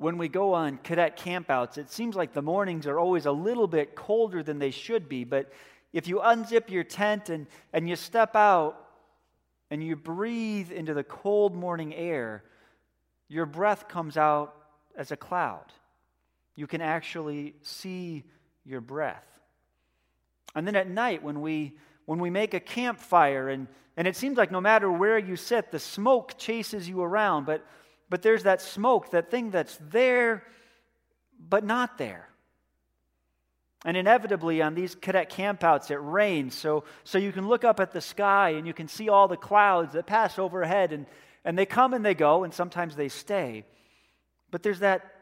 When 0.00 0.16
we 0.16 0.28
go 0.28 0.54
on 0.54 0.78
cadet 0.78 1.18
campouts, 1.18 1.76
it 1.76 1.90
seems 1.90 2.16
like 2.16 2.32
the 2.32 2.40
mornings 2.40 2.86
are 2.86 2.98
always 2.98 3.26
a 3.26 3.32
little 3.32 3.66
bit 3.66 3.94
colder 3.94 4.42
than 4.42 4.58
they 4.58 4.70
should 4.70 5.10
be. 5.10 5.24
But 5.24 5.52
if 5.92 6.08
you 6.08 6.20
unzip 6.20 6.70
your 6.70 6.84
tent 6.84 7.28
and, 7.28 7.46
and 7.74 7.86
you 7.86 7.96
step 7.96 8.34
out 8.34 8.82
and 9.70 9.84
you 9.84 9.96
breathe 9.96 10.72
into 10.72 10.94
the 10.94 11.04
cold 11.04 11.54
morning 11.54 11.94
air, 11.94 12.44
your 13.28 13.44
breath 13.44 13.88
comes 13.88 14.16
out 14.16 14.56
as 14.96 15.12
a 15.12 15.18
cloud. 15.18 15.66
You 16.56 16.66
can 16.66 16.80
actually 16.80 17.54
see 17.60 18.24
your 18.64 18.80
breath. 18.80 19.26
And 20.54 20.66
then 20.66 20.76
at 20.76 20.88
night, 20.88 21.22
when 21.22 21.42
we, 21.42 21.76
when 22.06 22.20
we 22.20 22.30
make 22.30 22.54
a 22.54 22.60
campfire, 22.60 23.50
and, 23.50 23.68
and 23.98 24.08
it 24.08 24.16
seems 24.16 24.38
like 24.38 24.50
no 24.50 24.62
matter 24.62 24.90
where 24.90 25.18
you 25.18 25.36
sit, 25.36 25.70
the 25.70 25.78
smoke 25.78 26.38
chases 26.38 26.88
you 26.88 27.02
around, 27.02 27.44
but, 27.44 27.66
but 28.10 28.22
there's 28.22 28.42
that 28.42 28.60
smoke, 28.60 29.12
that 29.12 29.30
thing 29.30 29.50
that's 29.50 29.78
there, 29.90 30.44
but 31.38 31.64
not 31.64 31.96
there. 31.96 32.28
And 33.84 33.96
inevitably, 33.96 34.60
on 34.60 34.74
these 34.74 34.94
cadet 34.94 35.30
campouts, 35.30 35.90
it 35.90 35.96
rains. 35.96 36.54
So, 36.54 36.84
so 37.04 37.16
you 37.16 37.32
can 37.32 37.48
look 37.48 37.64
up 37.64 37.80
at 37.80 37.92
the 37.92 38.00
sky 38.02 38.50
and 38.50 38.66
you 38.66 38.74
can 38.74 38.88
see 38.88 39.08
all 39.08 39.26
the 39.26 39.38
clouds 39.38 39.94
that 39.94 40.06
pass 40.06 40.38
overhead, 40.38 40.92
and, 40.92 41.06
and 41.44 41.56
they 41.56 41.64
come 41.64 41.94
and 41.94 42.04
they 42.04 42.14
go, 42.14 42.44
and 42.44 42.52
sometimes 42.52 42.94
they 42.94 43.08
stay. 43.08 43.64
But 44.50 44.62
there's 44.62 44.80
that 44.80 45.14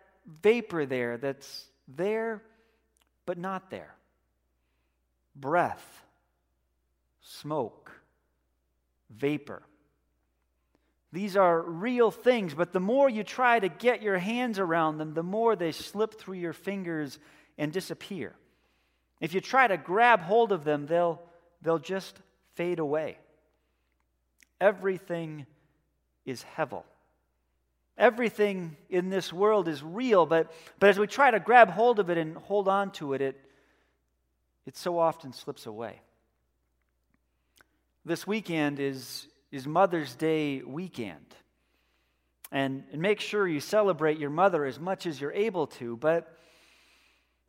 vapor 0.42 0.86
there 0.86 1.18
that's 1.18 1.66
there, 1.86 2.42
but 3.26 3.38
not 3.38 3.70
there. 3.70 3.94
Breath, 5.36 6.02
smoke, 7.20 7.92
vapor. 9.10 9.62
These 11.12 11.36
are 11.36 11.62
real 11.62 12.10
things, 12.10 12.54
but 12.54 12.72
the 12.72 12.80
more 12.80 13.08
you 13.08 13.24
try 13.24 13.58
to 13.58 13.68
get 13.68 14.02
your 14.02 14.18
hands 14.18 14.58
around 14.58 14.98
them, 14.98 15.14
the 15.14 15.22
more 15.22 15.56
they 15.56 15.72
slip 15.72 16.14
through 16.18 16.36
your 16.36 16.52
fingers 16.52 17.18
and 17.56 17.72
disappear. 17.72 18.34
If 19.20 19.32
you 19.32 19.40
try 19.40 19.66
to 19.66 19.76
grab 19.76 20.20
hold 20.20 20.52
of 20.52 20.64
them, 20.64 20.86
they'll, 20.86 21.20
they'll 21.62 21.78
just 21.78 22.18
fade 22.54 22.78
away. 22.78 23.18
Everything 24.60 25.46
is 26.26 26.44
hevel. 26.56 26.82
Everything 27.96 28.76
in 28.90 29.08
this 29.08 29.32
world 29.32 29.66
is 29.66 29.82
real, 29.82 30.26
but, 30.26 30.52
but 30.78 30.90
as 30.90 30.98
we 30.98 31.06
try 31.06 31.30
to 31.30 31.40
grab 31.40 31.70
hold 31.70 31.98
of 31.98 32.10
it 32.10 32.18
and 32.18 32.36
hold 32.36 32.68
on 32.68 32.92
to 32.92 33.14
it, 33.14 33.20
it, 33.20 33.40
it 34.66 34.76
so 34.76 34.98
often 34.98 35.32
slips 35.32 35.66
away. 35.66 36.00
This 38.04 38.26
weekend 38.26 38.78
is, 38.78 39.26
is 39.50 39.66
Mother's 39.66 40.14
Day 40.14 40.62
weekend. 40.62 41.34
And, 42.50 42.84
and 42.92 43.02
make 43.02 43.20
sure 43.20 43.46
you 43.46 43.60
celebrate 43.60 44.18
your 44.18 44.30
mother 44.30 44.64
as 44.64 44.78
much 44.80 45.06
as 45.06 45.20
you're 45.20 45.32
able 45.32 45.66
to. 45.66 45.96
But, 45.96 46.34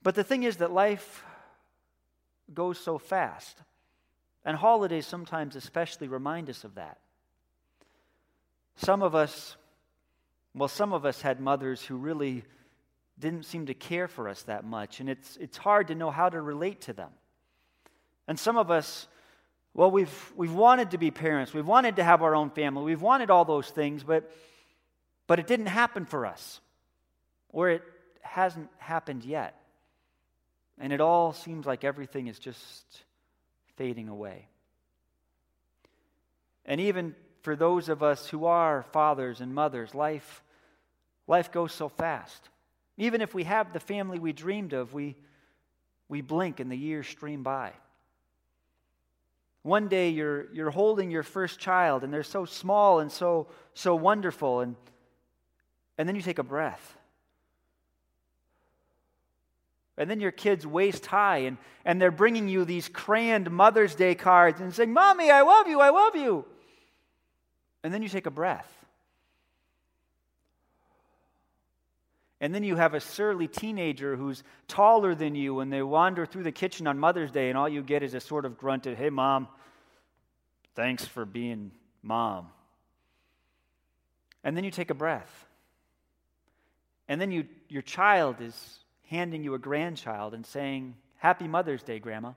but 0.03 0.15
the 0.15 0.23
thing 0.23 0.43
is 0.43 0.57
that 0.57 0.71
life 0.71 1.23
goes 2.53 2.77
so 2.79 2.97
fast. 2.97 3.57
And 4.43 4.57
holidays 4.57 5.05
sometimes 5.05 5.55
especially 5.55 6.07
remind 6.07 6.49
us 6.49 6.63
of 6.63 6.75
that. 6.75 6.99
Some 8.77 9.01
of 9.01 9.13
us, 9.13 9.57
well, 10.55 10.69
some 10.69 10.93
of 10.93 11.05
us 11.05 11.21
had 11.21 11.39
mothers 11.39 11.81
who 11.81 11.97
really 11.97 12.43
didn't 13.19 13.43
seem 13.43 13.65
to 13.65 13.73
care 13.73 14.07
for 14.07 14.29
us 14.29 14.43
that 14.43 14.63
much, 14.63 15.01
and 15.01 15.09
it's, 15.09 15.37
it's 15.37 15.57
hard 15.57 15.89
to 15.89 15.95
know 15.95 16.09
how 16.09 16.29
to 16.29 16.41
relate 16.41 16.81
to 16.81 16.93
them. 16.93 17.09
And 18.27 18.39
some 18.39 18.57
of 18.57 18.71
us, 18.71 19.07
well, 19.73 19.91
we've, 19.91 20.33
we've 20.35 20.53
wanted 20.53 20.91
to 20.91 20.97
be 20.97 21.11
parents, 21.11 21.53
we've 21.53 21.65
wanted 21.67 21.97
to 21.97 22.03
have 22.03 22.21
our 22.21 22.35
own 22.35 22.49
family, 22.49 22.83
we've 22.83 23.01
wanted 23.01 23.29
all 23.29 23.45
those 23.45 23.69
things, 23.69 24.03
but, 24.03 24.31
but 25.27 25.39
it 25.39 25.47
didn't 25.47 25.67
happen 25.67 26.05
for 26.05 26.25
us, 26.25 26.59
or 27.49 27.69
it 27.69 27.83
hasn't 28.21 28.69
happened 28.77 29.23
yet. 29.23 29.55
And 30.79 30.93
it 30.93 31.01
all 31.01 31.33
seems 31.33 31.65
like 31.65 31.83
everything 31.83 32.27
is 32.27 32.39
just 32.39 32.85
fading 33.75 34.07
away. 34.07 34.47
And 36.65 36.79
even 36.81 37.15
for 37.41 37.55
those 37.55 37.89
of 37.89 38.03
us 38.03 38.27
who 38.27 38.45
are 38.45 38.83
fathers 38.91 39.41
and 39.41 39.53
mothers, 39.53 39.95
life, 39.95 40.43
life 41.27 41.51
goes 41.51 41.73
so 41.73 41.89
fast. 41.89 42.49
Even 42.97 43.21
if 43.21 43.33
we 43.33 43.43
have 43.45 43.73
the 43.73 43.79
family 43.79 44.19
we 44.19 44.33
dreamed 44.33 44.73
of, 44.73 44.93
we, 44.93 45.15
we 46.07 46.21
blink 46.21 46.59
and 46.59 46.71
the 46.71 46.77
years 46.77 47.07
stream 47.07 47.43
by. 47.43 47.73
One 49.63 49.87
day 49.87 50.09
you're, 50.09 50.51
you're 50.53 50.71
holding 50.71 51.11
your 51.11 51.23
first 51.23 51.59
child 51.59 52.03
and 52.03 52.13
they're 52.13 52.23
so 52.23 52.45
small 52.45 52.99
and 52.99 53.11
so, 53.11 53.47
so 53.73 53.95
wonderful, 53.95 54.61
and, 54.61 54.75
and 55.97 56.07
then 56.07 56.15
you 56.15 56.21
take 56.21 56.39
a 56.39 56.43
breath 56.43 56.97
and 59.99 60.09
then 60.09 60.21
your 60.21 60.31
kids 60.31 60.65
waist 60.65 61.05
high 61.05 61.39
and, 61.39 61.57
and 61.83 62.01
they're 62.01 62.09
bringing 62.09 62.47
you 62.47 62.63
these 62.63 62.87
crayoned 62.87 63.51
Mother's 63.51 63.93
Day 63.93 64.15
cards 64.15 64.61
and 64.61 64.73
saying, 64.73 64.93
Mommy, 64.93 65.29
I 65.29 65.41
love 65.41 65.67
you, 65.67 65.81
I 65.81 65.89
love 65.89 66.15
you. 66.15 66.45
And 67.83 67.93
then 67.93 68.01
you 68.01 68.07
take 68.07 68.25
a 68.25 68.31
breath. 68.31 68.78
And 72.41 72.55
then 72.55 72.63
you 72.63 72.77
have 72.77 72.93
a 72.93 73.01
surly 73.01 73.47
teenager 73.47 74.15
who's 74.15 74.43
taller 74.67 75.13
than 75.13 75.35
you, 75.35 75.59
and 75.59 75.71
they 75.71 75.81
wander 75.81 76.25
through 76.25 76.43
the 76.43 76.51
kitchen 76.51 76.87
on 76.87 76.97
Mother's 76.97 77.31
Day, 77.31 77.49
and 77.49 77.57
all 77.57 77.67
you 77.67 77.81
get 77.81 78.01
is 78.01 78.13
a 78.13 78.19
sort 78.19 78.45
of 78.45 78.57
grunted, 78.57 78.97
Hey, 78.97 79.09
mom, 79.09 79.47
thanks 80.73 81.05
for 81.05 81.25
being 81.25 81.71
mom. 82.01 82.47
And 84.43 84.55
then 84.55 84.63
you 84.63 84.71
take 84.71 84.89
a 84.89 84.93
breath. 84.93 85.47
And 87.09 87.19
then 87.19 87.31
you, 87.31 87.45
your 87.67 87.81
child 87.81 88.37
is 88.39 88.79
handing 89.07 89.43
you 89.43 89.53
a 89.53 89.59
grandchild 89.59 90.33
and 90.33 90.45
saying, 90.45 90.95
Happy 91.17 91.47
Mother's 91.47 91.83
Day, 91.83 91.99
Grandma. 91.99 92.33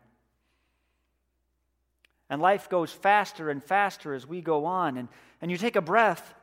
And 2.29 2.41
life 2.41 2.69
goes 2.69 2.91
faster 2.91 3.51
and 3.51 3.63
faster 3.63 4.15
as 4.15 4.27
we 4.27 4.41
go 4.41 4.65
on. 4.65 4.97
And, 4.97 5.09
and 5.41 5.51
you 5.51 5.59
take 5.59 5.77
a 5.77 5.83
breath, 5.83 6.35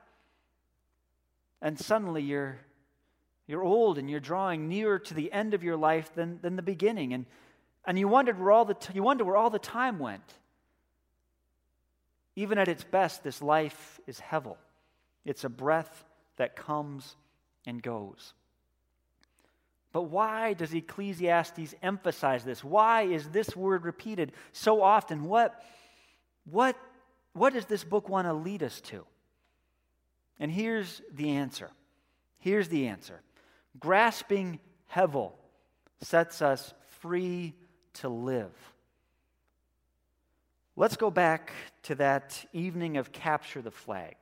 and 1.62 1.78
suddenly 1.78 2.22
you're, 2.22 2.60
you're 3.50 3.64
old 3.64 3.97
and 3.97 4.08
you're 4.08 4.20
drawing 4.20 4.70
nearer 4.70 5.00
to 5.00 5.14
the 5.16 5.32
end 5.34 5.56
of 5.56 5.64
your 5.64 5.76
life 5.76 6.14
than, 6.14 6.38
than 6.43 6.56
the 6.56 6.62
beginning. 6.62 7.14
And, 7.14 7.26
and 7.84 7.97
you, 7.97 8.08
wondered 8.08 8.39
where 8.39 8.52
all 8.52 8.64
the 8.64 8.76
t- 8.76 8.93
you 8.93 9.02
wonder 9.02 9.26
where 9.26 9.36
all 9.36 9.50
the 9.50 9.58
time 9.58 9.97
went. 9.97 10.36
Even 12.36 12.60
at 12.60 12.68
its 12.68 12.84
best, 12.84 13.24
this 13.24 13.41
life 13.41 14.00
is 14.06 14.20
hevel. 14.20 14.58
It's 15.26 15.45
a 15.45 15.50
breath 15.50 16.06
that 16.38 16.56
comes 16.56 17.16
and 17.66 17.82
goes. 17.82 18.36
But 19.93 20.04
why 20.04 20.54
does 20.54 20.72
Ecclesiastes 20.72 21.74
emphasize 21.82 22.43
this? 22.43 22.64
Why 22.64 23.02
is 23.02 23.30
this 23.30 23.56
word 23.56 23.84
repeated 23.84 24.32
so 24.52 24.84
often? 24.84 25.24
What, 25.24 25.60
what, 26.45 26.78
what 27.34 27.54
does 27.54 27.66
this 27.66 27.84
book 27.84 28.10
want 28.10 28.28
to 28.28 28.34
lead 28.34 28.62
us 28.62 28.80
to? 28.82 29.08
And 30.39 30.52
here's 30.52 31.02
the 31.12 31.32
answer. 31.32 31.72
Here's 32.38 32.70
the 32.70 32.86
answer. 32.86 33.22
Grasping 33.78 34.59
Hevel 34.93 35.34
sets 36.01 36.41
us 36.41 36.74
free 37.01 37.53
to 37.95 38.09
live. 38.09 38.51
Let's 40.76 40.95
go 40.95 41.11
back 41.11 41.51
to 41.84 41.95
that 41.95 42.45
evening 42.53 42.97
of 42.97 43.11
Capture 43.11 43.61
the 43.61 43.72
Flag. 43.72 44.15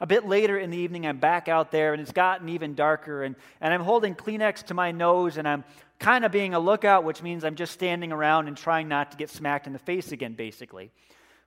A 0.00 0.06
bit 0.06 0.26
later 0.26 0.58
in 0.58 0.70
the 0.70 0.78
evening, 0.78 1.06
I'm 1.06 1.18
back 1.18 1.48
out 1.48 1.70
there 1.70 1.92
and 1.92 2.02
it's 2.02 2.12
gotten 2.12 2.48
even 2.48 2.74
darker, 2.74 3.22
and, 3.22 3.36
and 3.60 3.72
I'm 3.72 3.82
holding 3.82 4.14
Kleenex 4.14 4.64
to 4.66 4.74
my 4.74 4.90
nose 4.92 5.36
and 5.36 5.46
I'm 5.46 5.64
kind 5.98 6.24
of 6.24 6.32
being 6.32 6.54
a 6.54 6.58
lookout, 6.58 7.04
which 7.04 7.22
means 7.22 7.44
I'm 7.44 7.54
just 7.54 7.72
standing 7.72 8.12
around 8.12 8.48
and 8.48 8.56
trying 8.56 8.88
not 8.88 9.12
to 9.12 9.16
get 9.16 9.30
smacked 9.30 9.66
in 9.66 9.72
the 9.72 9.78
face 9.78 10.12
again, 10.12 10.34
basically. 10.34 10.90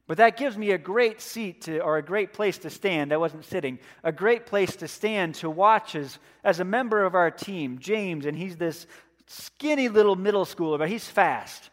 But 0.08 0.18
that 0.18 0.38
gives 0.38 0.58
me 0.58 0.72
a 0.72 0.78
great 0.78 1.20
seat 1.20 1.64
to, 1.64 1.82
or 1.82 1.98
a 1.98 2.02
great 2.02 2.32
place 2.32 2.58
to 2.60 2.70
stand. 2.70 3.12
I 3.12 3.18
wasn't 3.18 3.44
sitting. 3.44 3.78
A 4.04 4.12
great 4.12 4.46
place 4.46 4.78
to 4.78 4.88
stand 4.88 5.36
to 5.36 5.50
watch 5.50 5.96
as, 5.96 6.18
as 6.46 6.62
a 6.62 6.64
member 6.66 7.04
of 7.04 7.14
our 7.14 7.30
team, 7.30 7.78
James, 7.78 8.26
and 8.26 8.38
he's 8.38 8.56
this 8.56 8.88
skinny 9.28 9.90
little 9.90 10.16
middle 10.16 10.46
schooler, 10.46 10.80
but 10.80 10.88
he's 10.88 11.08
fast. 11.08 11.70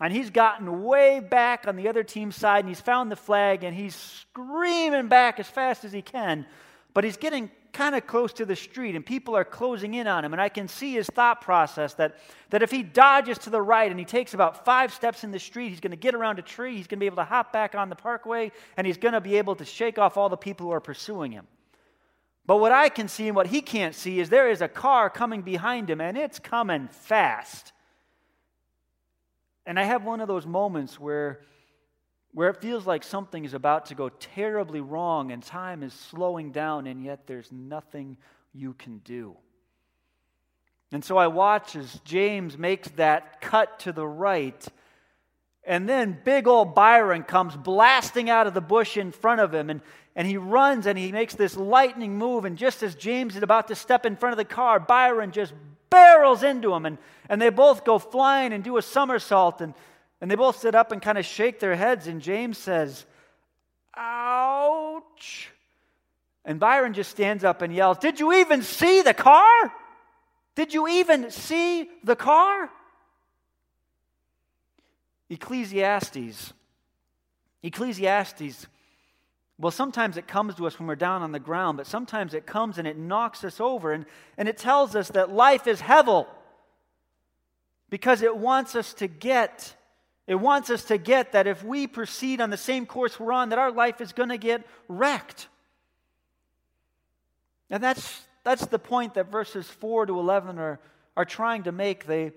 And 0.00 0.12
he's 0.12 0.30
gotten 0.30 0.84
way 0.84 1.20
back 1.20 1.66
on 1.66 1.76
the 1.76 1.88
other 1.88 2.04
team's 2.04 2.36
side 2.36 2.60
and 2.60 2.68
he's 2.68 2.80
found 2.80 3.10
the 3.10 3.16
flag 3.16 3.62
and 3.64 3.76
he's 3.76 3.94
screaming 3.94 5.08
back 5.08 5.38
as 5.38 5.48
fast 5.48 5.84
as 5.84 5.92
he 5.92 6.02
can. 6.02 6.46
But 6.94 7.04
he's 7.04 7.16
getting 7.16 7.50
kind 7.72 7.94
of 7.94 8.06
close 8.06 8.32
to 8.34 8.44
the 8.44 8.54
street 8.54 8.94
and 8.94 9.04
people 9.04 9.34
are 9.34 9.44
closing 9.44 9.94
in 9.94 10.06
on 10.06 10.24
him. 10.24 10.32
And 10.32 10.42
I 10.42 10.48
can 10.48 10.68
see 10.68 10.92
his 10.92 11.06
thought 11.06 11.40
process 11.40 11.94
that, 11.94 12.16
that 12.50 12.62
if 12.62 12.70
he 12.70 12.82
dodges 12.82 13.38
to 13.38 13.50
the 13.50 13.62
right 13.62 13.90
and 13.90 13.98
he 13.98 14.04
takes 14.04 14.34
about 14.34 14.64
five 14.64 14.92
steps 14.92 15.24
in 15.24 15.30
the 15.30 15.38
street, 15.38 15.70
he's 15.70 15.80
going 15.80 15.92
to 15.92 15.96
get 15.96 16.14
around 16.14 16.38
a 16.38 16.42
tree, 16.42 16.76
he's 16.76 16.86
going 16.86 16.98
to 16.98 17.00
be 17.00 17.06
able 17.06 17.16
to 17.16 17.24
hop 17.24 17.52
back 17.52 17.74
on 17.74 17.88
the 17.88 17.96
parkway, 17.96 18.52
and 18.76 18.86
he's 18.86 18.98
going 18.98 19.14
to 19.14 19.20
be 19.20 19.36
able 19.36 19.56
to 19.56 19.64
shake 19.64 19.98
off 19.98 20.16
all 20.16 20.28
the 20.28 20.36
people 20.36 20.66
who 20.66 20.72
are 20.72 20.80
pursuing 20.80 21.32
him. 21.32 21.46
But 22.44 22.58
what 22.58 22.72
I 22.72 22.88
can 22.88 23.08
see 23.08 23.28
and 23.28 23.36
what 23.36 23.46
he 23.46 23.62
can't 23.62 23.94
see 23.94 24.20
is 24.20 24.28
there 24.28 24.50
is 24.50 24.60
a 24.60 24.68
car 24.68 25.08
coming 25.08 25.42
behind 25.42 25.88
him, 25.88 26.00
and 26.00 26.18
it's 26.18 26.38
coming 26.38 26.88
fast. 26.88 27.72
And 29.64 29.78
I 29.78 29.84
have 29.84 30.04
one 30.04 30.20
of 30.20 30.28
those 30.28 30.44
moments 30.44 30.98
where, 30.98 31.40
where 32.34 32.48
it 32.48 32.60
feels 32.60 32.86
like 32.86 33.04
something 33.04 33.44
is 33.44 33.54
about 33.54 33.86
to 33.86 33.94
go 33.94 34.08
terribly 34.08 34.80
wrong 34.80 35.32
and 35.32 35.42
time 35.42 35.82
is 35.82 35.92
slowing 35.92 36.50
down, 36.50 36.86
and 36.86 37.02
yet 37.02 37.26
there's 37.26 37.52
nothing 37.52 38.16
you 38.54 38.74
can 38.74 38.98
do. 38.98 39.36
And 40.92 41.04
so 41.04 41.16
I 41.16 41.26
watch 41.26 41.76
as 41.76 42.00
James 42.04 42.58
makes 42.58 42.88
that 42.90 43.40
cut 43.40 43.80
to 43.80 43.92
the 43.92 44.06
right. 44.06 44.66
And 45.64 45.88
then 45.88 46.18
big 46.22 46.46
old 46.46 46.74
Byron 46.74 47.22
comes 47.22 47.56
blasting 47.56 48.28
out 48.28 48.46
of 48.46 48.52
the 48.52 48.60
bush 48.60 48.96
in 48.96 49.10
front 49.10 49.40
of 49.40 49.54
him. 49.54 49.70
And, 49.70 49.80
and 50.14 50.28
he 50.28 50.36
runs 50.36 50.86
and 50.86 50.98
he 50.98 51.10
makes 51.10 51.34
this 51.34 51.56
lightning 51.56 52.18
move. 52.18 52.44
And 52.44 52.58
just 52.58 52.82
as 52.82 52.94
James 52.94 53.36
is 53.36 53.42
about 53.42 53.68
to 53.68 53.74
step 53.74 54.04
in 54.04 54.16
front 54.16 54.32
of 54.32 54.36
the 54.36 54.44
car, 54.44 54.80
Byron 54.80 55.32
just 55.32 55.54
barrels 55.88 56.42
into 56.42 56.74
him. 56.74 56.84
And, 56.84 56.98
and 57.28 57.40
they 57.40 57.48
both 57.48 57.84
go 57.84 57.98
flying 57.98 58.52
and 58.52 58.62
do 58.62 58.76
a 58.76 58.82
somersault. 58.82 59.62
And, 59.62 59.72
and 60.22 60.30
they 60.30 60.36
both 60.36 60.60
sit 60.60 60.76
up 60.76 60.92
and 60.92 61.02
kind 61.02 61.18
of 61.18 61.26
shake 61.26 61.58
their 61.58 61.74
heads. 61.74 62.06
And 62.06 62.22
James 62.22 62.56
says, 62.56 63.04
Ouch. 63.96 65.50
And 66.44 66.60
Byron 66.60 66.94
just 66.94 67.10
stands 67.10 67.42
up 67.42 67.60
and 67.60 67.74
yells, 67.74 67.98
Did 67.98 68.20
you 68.20 68.32
even 68.32 68.62
see 68.62 69.02
the 69.02 69.14
car? 69.14 69.72
Did 70.54 70.72
you 70.72 70.86
even 70.86 71.32
see 71.32 71.90
the 72.04 72.14
car? 72.14 72.70
Ecclesiastes. 75.28 76.52
Ecclesiastes. 77.64 78.68
Well, 79.58 79.72
sometimes 79.72 80.16
it 80.16 80.28
comes 80.28 80.54
to 80.54 80.68
us 80.68 80.78
when 80.78 80.86
we're 80.86 80.94
down 80.94 81.22
on 81.22 81.32
the 81.32 81.40
ground, 81.40 81.78
but 81.78 81.88
sometimes 81.88 82.32
it 82.32 82.46
comes 82.46 82.78
and 82.78 82.86
it 82.86 82.96
knocks 82.96 83.42
us 83.42 83.60
over 83.60 83.92
and, 83.92 84.06
and 84.38 84.48
it 84.48 84.56
tells 84.56 84.94
us 84.94 85.08
that 85.08 85.32
life 85.32 85.66
is 85.66 85.80
hevel 85.80 86.26
because 87.90 88.22
it 88.22 88.36
wants 88.36 88.76
us 88.76 88.94
to 88.94 89.08
get 89.08 89.74
it 90.26 90.36
wants 90.36 90.70
us 90.70 90.84
to 90.84 90.98
get 90.98 91.32
that 91.32 91.46
if 91.46 91.64
we 91.64 91.86
proceed 91.86 92.40
on 92.40 92.50
the 92.50 92.56
same 92.56 92.86
course 92.86 93.18
we're 93.18 93.32
on 93.32 93.48
that 93.50 93.58
our 93.58 93.72
life 93.72 94.00
is 94.00 94.12
going 94.12 94.28
to 94.28 94.38
get 94.38 94.66
wrecked 94.88 95.48
and 97.70 97.82
that's 97.82 98.22
that's 98.44 98.66
the 98.66 98.78
point 98.78 99.14
that 99.14 99.30
verses 99.30 99.68
4 99.68 100.06
to 100.06 100.18
11 100.18 100.58
are, 100.58 100.80
are 101.16 101.24
trying 101.24 101.64
to 101.64 101.72
make. 101.72 102.06
They, 102.06 102.32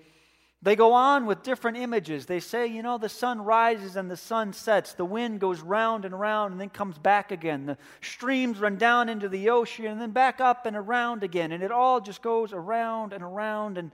they 0.62 0.76
go 0.76 0.94
on 0.94 1.26
with 1.26 1.44
different 1.44 1.78
images. 1.78 2.26
They 2.26 2.40
say, 2.40 2.68
you 2.68 2.84
know, 2.84 2.98
the 2.98 3.10
sun 3.10 3.42
rises 3.42 3.96
and 3.96 4.10
the 4.10 4.18
sun 4.18 4.54
sets. 4.54 4.94
The 4.94 5.06
wind 5.06 5.40
goes 5.40 5.62
round 5.62 6.06
and 6.06 6.14
around 6.14 6.52
and 6.52 6.62
then 6.62 6.70
comes 6.70 6.98
back 6.98 7.32
again. 7.32 7.66
The 7.66 7.78
streams 8.02 8.60
run 8.60 8.78
down 8.78 9.10
into 9.10 9.28
the 9.28 9.50
ocean 9.50 9.86
and 9.86 10.00
then 10.00 10.12
back 10.12 10.40
up 10.40 10.66
and 10.66 10.76
around 10.76 11.24
again. 11.24 11.52
And 11.52 11.64
it 11.64 11.72
all 11.72 12.00
just 12.00 12.22
goes 12.22 12.54
around 12.54 13.12
and 13.14 13.24
around. 13.24 13.78
And, 13.78 13.92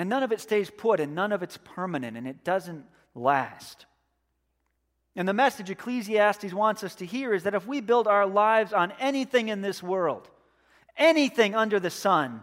and 0.00 0.08
none 0.08 0.22
of 0.22 0.32
it 0.32 0.40
stays 0.40 0.70
put 0.70 0.98
and 0.98 1.14
none 1.14 1.30
of 1.30 1.42
it's 1.42 1.58
permanent 1.58 2.16
and 2.16 2.26
it 2.26 2.42
doesn't 2.42 2.86
last. 3.14 3.84
And 5.14 5.28
the 5.28 5.34
message 5.34 5.68
Ecclesiastes 5.68 6.54
wants 6.54 6.82
us 6.82 6.94
to 6.94 7.04
hear 7.04 7.34
is 7.34 7.42
that 7.42 7.54
if 7.54 7.66
we 7.66 7.82
build 7.82 8.08
our 8.08 8.24
lives 8.26 8.72
on 8.72 8.94
anything 8.98 9.50
in 9.50 9.60
this 9.60 9.82
world, 9.82 10.26
anything 10.96 11.54
under 11.54 11.78
the 11.78 11.90
sun, 11.90 12.42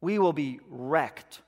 we 0.00 0.18
will 0.18 0.32
be 0.32 0.58
wrecked. 0.70 1.42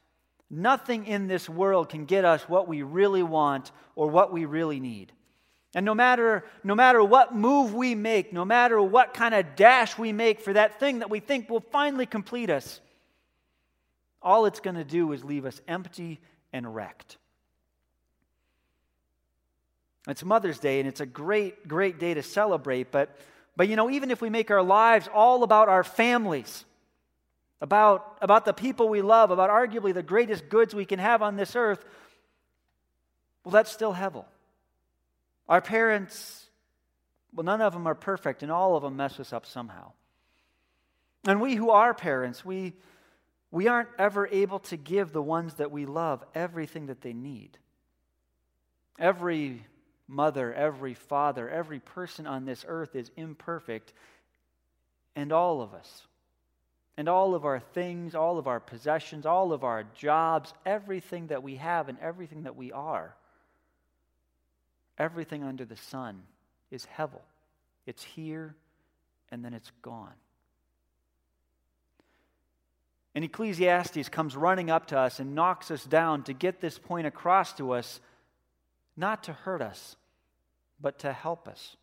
Nothing 0.50 1.06
in 1.06 1.26
this 1.26 1.48
world 1.48 1.88
can 1.88 2.04
get 2.04 2.26
us 2.26 2.46
what 2.46 2.68
we 2.68 2.82
really 2.82 3.22
want 3.22 3.72
or 3.96 4.08
what 4.08 4.34
we 4.34 4.44
really 4.44 4.80
need. 4.80 5.12
And 5.74 5.86
no 5.86 5.94
matter, 5.94 6.44
no 6.62 6.74
matter 6.74 7.02
what 7.02 7.34
move 7.34 7.72
we 7.72 7.94
make, 7.94 8.34
no 8.34 8.44
matter 8.44 8.82
what 8.82 9.14
kind 9.14 9.34
of 9.34 9.56
dash 9.56 9.96
we 9.96 10.12
make 10.12 10.42
for 10.42 10.52
that 10.52 10.78
thing 10.78 10.98
that 10.98 11.08
we 11.08 11.20
think 11.20 11.48
will 11.48 11.64
finally 11.72 12.04
complete 12.04 12.50
us, 12.50 12.82
all 14.22 14.46
it's 14.46 14.60
going 14.60 14.76
to 14.76 14.84
do 14.84 15.12
is 15.12 15.24
leave 15.24 15.46
us 15.46 15.60
empty 15.66 16.20
and 16.52 16.74
wrecked. 16.74 17.16
It's 20.08 20.24
Mother's 20.24 20.58
Day, 20.58 20.80
and 20.80 20.88
it's 20.88 21.00
a 21.00 21.06
great, 21.06 21.68
great 21.68 21.98
day 21.98 22.14
to 22.14 22.22
celebrate, 22.22 22.90
but 22.90 23.16
but 23.56 23.68
you 23.68 23.76
know, 23.76 23.90
even 23.90 24.10
if 24.10 24.22
we 24.22 24.30
make 24.30 24.50
our 24.50 24.62
lives 24.62 25.06
all 25.12 25.42
about 25.42 25.68
our 25.68 25.84
families, 25.84 26.64
about, 27.60 28.16
about 28.22 28.46
the 28.46 28.54
people 28.54 28.88
we 28.88 29.02
love, 29.02 29.30
about 29.30 29.50
arguably 29.50 29.92
the 29.92 30.02
greatest 30.02 30.48
goods 30.48 30.74
we 30.74 30.86
can 30.86 30.98
have 30.98 31.20
on 31.20 31.36
this 31.36 31.54
earth, 31.54 31.84
well, 33.44 33.52
that's 33.52 33.70
still 33.70 33.92
hevel. 33.92 34.24
Our 35.46 35.60
parents, 35.60 36.46
well, 37.34 37.44
none 37.44 37.60
of 37.60 37.72
them 37.72 37.86
are 37.86 37.94
perfect, 37.94 38.42
and 38.42 38.50
all 38.50 38.76
of 38.76 38.82
them 38.82 38.96
mess 38.96 39.20
us 39.20 39.32
up 39.32 39.44
somehow. 39.44 39.92
And 41.26 41.40
we 41.40 41.54
who 41.54 41.68
are 41.68 41.92
parents, 41.92 42.44
we, 42.44 42.72
we 43.50 43.68
aren't 43.68 43.88
ever 43.98 44.26
able 44.28 44.60
to 44.60 44.76
give 44.76 45.12
the 45.12 45.22
ones 45.22 45.54
that 45.54 45.70
we 45.70 45.86
love 45.86 46.24
everything 46.34 46.86
that 46.86 47.00
they 47.00 47.12
need. 47.12 47.58
Every 48.98 49.64
mother, 50.06 50.52
every 50.52 50.94
father, 50.94 51.48
every 51.48 51.80
person 51.80 52.26
on 52.26 52.44
this 52.44 52.64
earth 52.66 52.94
is 52.94 53.10
imperfect, 53.16 53.92
and 55.16 55.32
all 55.32 55.62
of 55.62 55.74
us. 55.74 56.06
And 56.96 57.08
all 57.08 57.34
of 57.34 57.44
our 57.46 57.60
things, 57.60 58.14
all 58.14 58.38
of 58.38 58.46
our 58.46 58.60
possessions, 58.60 59.24
all 59.24 59.52
of 59.52 59.64
our 59.64 59.84
jobs, 59.94 60.52
everything 60.66 61.28
that 61.28 61.42
we 61.42 61.56
have 61.56 61.88
and 61.88 61.98
everything 61.98 62.42
that 62.42 62.56
we 62.56 62.72
are, 62.72 63.16
everything 64.98 65.42
under 65.42 65.64
the 65.64 65.76
sun 65.76 66.22
is 66.70 66.86
hevel. 66.98 67.22
It's 67.86 68.04
here 68.04 68.54
and 69.30 69.42
then 69.42 69.54
it's 69.54 69.70
gone. 69.80 70.12
And 73.20 73.24
Ecclesiastes 73.26 74.08
comes 74.08 74.34
running 74.34 74.70
up 74.70 74.86
to 74.86 74.98
us 74.98 75.20
and 75.20 75.34
knocks 75.34 75.70
us 75.70 75.84
down 75.84 76.22
to 76.22 76.32
get 76.32 76.62
this 76.62 76.78
point 76.78 77.06
across 77.06 77.52
to 77.58 77.72
us, 77.72 78.00
not 78.96 79.24
to 79.24 79.34
hurt 79.34 79.60
us, 79.60 79.96
but 80.80 81.00
to 81.00 81.12
help 81.12 81.46
us. 81.46 81.76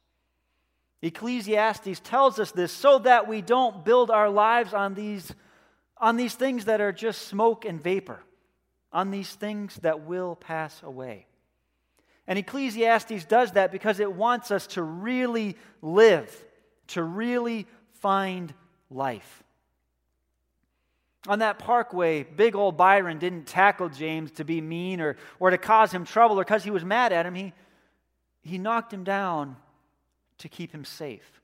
Ecclesiastes 1.04 2.00
tells 2.00 2.40
us 2.40 2.50
this 2.54 2.72
so 2.72 2.98
that 2.98 3.28
we 3.28 3.44
don't 3.44 3.86
build 3.86 4.10
our 4.10 4.32
lives 4.32 4.74
on 4.74 4.96
these, 4.96 5.32
on 6.00 6.18
these 6.18 6.34
things 6.34 6.66
that 6.66 6.82
are 6.82 6.92
just 6.92 7.28
smoke 7.28 7.66
and 7.66 7.84
vapor, 7.84 8.24
on 8.92 9.12
these 9.12 9.30
things 9.30 9.76
that 9.84 10.08
will 10.08 10.36
pass 10.36 10.82
away. 10.82 11.28
And 12.26 12.40
Ecclesiastes 12.40 13.26
does 13.26 13.52
that 13.52 13.72
because 13.72 14.00
it 14.00 14.12
wants 14.12 14.50
us 14.50 14.66
to 14.70 14.82
really 14.82 15.56
live, 15.84 16.36
to 16.88 17.04
really 17.04 17.68
find 18.02 18.56
life. 18.90 19.44
On 21.28 21.40
that 21.40 21.60
parkway, 21.60 22.24
big 22.24 22.56
old 22.56 22.78
Byron 22.78 23.20
didn't 23.20 23.48
tackle 23.48 23.90
James 23.90 24.32
to 24.32 24.46
be 24.46 24.62
mean 24.62 25.02
or, 25.02 25.18
or 25.40 25.50
to 25.50 25.58
cause 25.58 25.92
him 25.92 26.06
trouble 26.06 26.40
or 26.40 26.44
because 26.44 26.64
he 26.64 26.72
was 26.72 26.86
mad 26.86 27.12
at 27.12 27.26
him. 27.26 27.36
He, 27.36 27.54
he 28.42 28.58
knocked 28.58 28.94
him 28.94 29.04
down 29.04 29.58
to 30.40 30.48
keep 30.48 30.72
him 30.72 30.86
safe. 30.86 31.42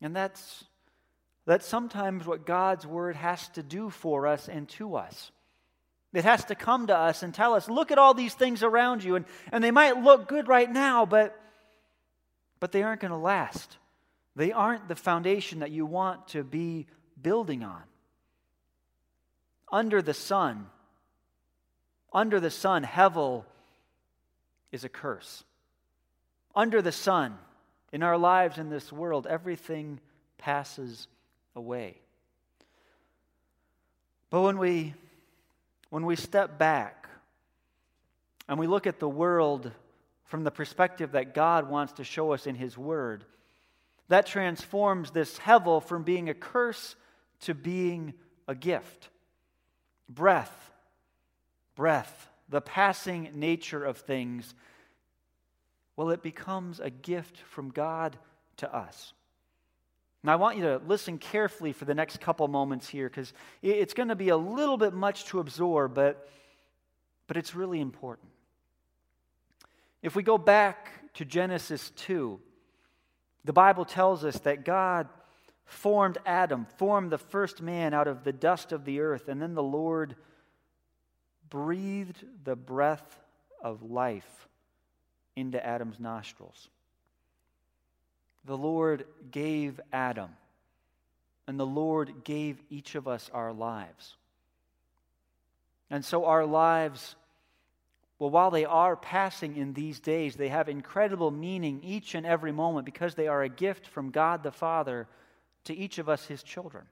And 0.00 0.14
that's, 0.14 0.64
that's 1.46 1.66
sometimes 1.66 2.26
what 2.26 2.46
God's 2.46 2.86
word 2.86 3.16
has 3.16 3.48
to 3.50 3.62
do 3.62 3.90
for 3.90 4.26
us 4.26 4.48
and 4.48 4.68
to 4.70 4.96
us. 4.96 5.32
It 6.12 6.24
has 6.24 6.44
to 6.44 6.54
come 6.54 6.86
to 6.86 6.96
us 6.96 7.24
and 7.24 7.34
tell 7.34 7.54
us, 7.54 7.68
look 7.68 7.90
at 7.90 7.98
all 7.98 8.14
these 8.14 8.34
things 8.34 8.62
around 8.62 9.02
you. 9.02 9.16
And, 9.16 9.24
and 9.50 9.64
they 9.64 9.72
might 9.72 10.00
look 10.00 10.28
good 10.28 10.46
right 10.46 10.70
now, 10.70 11.06
but, 11.06 11.36
but 12.60 12.70
they 12.70 12.84
aren't 12.84 13.00
going 13.00 13.10
to 13.10 13.16
last. 13.16 13.78
They 14.36 14.52
aren't 14.52 14.86
the 14.86 14.94
foundation 14.94 15.58
that 15.58 15.72
you 15.72 15.86
want 15.86 16.28
to 16.28 16.44
be 16.44 16.86
building 17.20 17.64
on. 17.64 17.82
Under 19.74 20.00
the 20.00 20.14
sun, 20.14 20.68
under 22.14 22.40
the 22.40 22.50
sun, 22.50 22.82
Hevel 22.84 23.44
is 24.72 24.84
a 24.84 24.88
curse 24.88 25.44
under 26.54 26.80
the 26.80 26.92
sun, 26.92 27.36
in 27.92 28.02
our 28.02 28.18
lives 28.18 28.58
in 28.58 28.70
this 28.70 28.92
world, 28.92 29.26
everything 29.28 30.00
passes 30.38 31.08
away. 31.56 31.96
But 34.30 34.42
when 34.42 34.58
we, 34.58 34.94
when 35.90 36.06
we 36.06 36.16
step 36.16 36.58
back 36.58 37.08
and 38.48 38.58
we 38.58 38.66
look 38.66 38.86
at 38.86 38.98
the 38.98 39.08
world 39.08 39.70
from 40.24 40.44
the 40.44 40.50
perspective 40.50 41.12
that 41.12 41.34
God 41.34 41.68
wants 41.68 41.94
to 41.94 42.04
show 42.04 42.32
us 42.32 42.46
in 42.46 42.54
His 42.54 42.76
Word, 42.76 43.24
that 44.08 44.26
transforms 44.26 45.10
this 45.10 45.38
hevel 45.38 45.82
from 45.82 46.02
being 46.02 46.28
a 46.28 46.34
curse 46.34 46.96
to 47.40 47.54
being 47.54 48.14
a 48.48 48.54
gift. 48.54 49.08
Breath, 50.08 50.70
breath, 51.74 52.28
the 52.48 52.60
passing 52.60 53.30
nature 53.34 53.84
of 53.84 53.98
things 53.98 54.54
well, 55.96 56.10
it 56.10 56.22
becomes 56.22 56.80
a 56.80 56.90
gift 56.90 57.38
from 57.38 57.70
God 57.70 58.16
to 58.56 58.74
us. 58.74 59.12
Now, 60.22 60.32
I 60.32 60.36
want 60.36 60.56
you 60.56 60.64
to 60.64 60.80
listen 60.86 61.18
carefully 61.18 61.72
for 61.72 61.84
the 61.84 61.94
next 61.94 62.20
couple 62.20 62.48
moments 62.48 62.88
here 62.88 63.08
because 63.08 63.32
it's 63.62 63.94
going 63.94 64.08
to 64.08 64.16
be 64.16 64.30
a 64.30 64.36
little 64.36 64.78
bit 64.78 64.94
much 64.94 65.26
to 65.26 65.38
absorb, 65.38 65.94
but, 65.94 66.28
but 67.26 67.36
it's 67.36 67.54
really 67.54 67.80
important. 67.80 68.28
If 70.02 70.16
we 70.16 70.22
go 70.22 70.38
back 70.38 71.12
to 71.14 71.24
Genesis 71.24 71.90
2, 71.96 72.40
The 73.44 73.52
Bible 73.52 73.84
tells 73.84 74.24
us 74.24 74.38
that 74.40 74.64
God 74.64 75.08
formed 75.64 76.18
Adam, 76.26 76.66
formed 76.76 77.10
the 77.10 77.18
first 77.18 77.62
man 77.62 77.94
out 77.94 78.06
of 78.06 78.24
the 78.24 78.32
dust 78.32 78.72
of 78.72 78.84
the 78.84 79.00
earth, 79.00 79.28
and 79.28 79.40
then 79.40 79.54
the 79.54 79.62
Lord 79.62 80.16
breathed 81.48 82.24
the 82.44 82.56
breath 82.56 83.20
of 83.62 83.82
life 83.82 84.48
into 85.36 85.64
Adam's 85.64 85.98
nostrils. 85.98 86.68
The 88.44 88.56
Lord 88.56 89.06
gave 89.30 89.80
Adam, 89.92 90.30
and 91.46 91.58
the 91.58 91.66
Lord 91.66 92.24
gave 92.24 92.62
each 92.68 92.94
of 92.94 93.08
us 93.08 93.30
our 93.32 93.52
lives. 93.52 94.16
And 95.90 96.04
so 96.04 96.26
our 96.26 96.44
lives, 96.44 97.16
well, 98.18 98.30
while 98.30 98.50
they 98.50 98.64
are 98.64 98.96
passing 98.96 99.56
in 99.56 99.72
these 99.72 100.00
days, 100.00 100.36
they 100.36 100.48
have 100.48 100.68
incredible 100.68 101.30
meaning 101.30 101.80
each 101.82 102.14
and 102.14 102.26
every 102.26 102.52
moment 102.52 102.84
because 102.84 103.14
they 103.14 103.28
are 103.28 103.42
a 103.42 103.48
gift 103.48 103.86
from 103.86 104.10
God 104.10 104.42
the 104.42 104.52
Father 104.52 105.08
to 105.64 105.74
each 105.74 105.98
of 105.98 106.08
us, 106.08 106.26
his 106.26 106.42
children. 106.42 106.84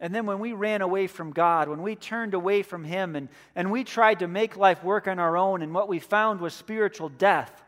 And 0.00 0.14
then 0.14 0.26
when 0.26 0.38
we 0.38 0.52
ran 0.52 0.82
away 0.82 1.06
from 1.06 1.32
God, 1.32 1.68
when 1.68 1.82
we 1.82 1.96
turned 1.96 2.34
away 2.34 2.62
from 2.62 2.84
Him 2.84 3.16
and, 3.16 3.28
and 3.54 3.70
we 3.70 3.84
tried 3.84 4.18
to 4.18 4.28
make 4.28 4.56
life 4.56 4.82
work 4.82 5.08
on 5.08 5.18
our 5.18 5.36
own, 5.36 5.62
and 5.62 5.72
what 5.72 5.88
we 5.88 5.98
found 5.98 6.40
was 6.40 6.52
spiritual 6.52 7.08
death, 7.08 7.62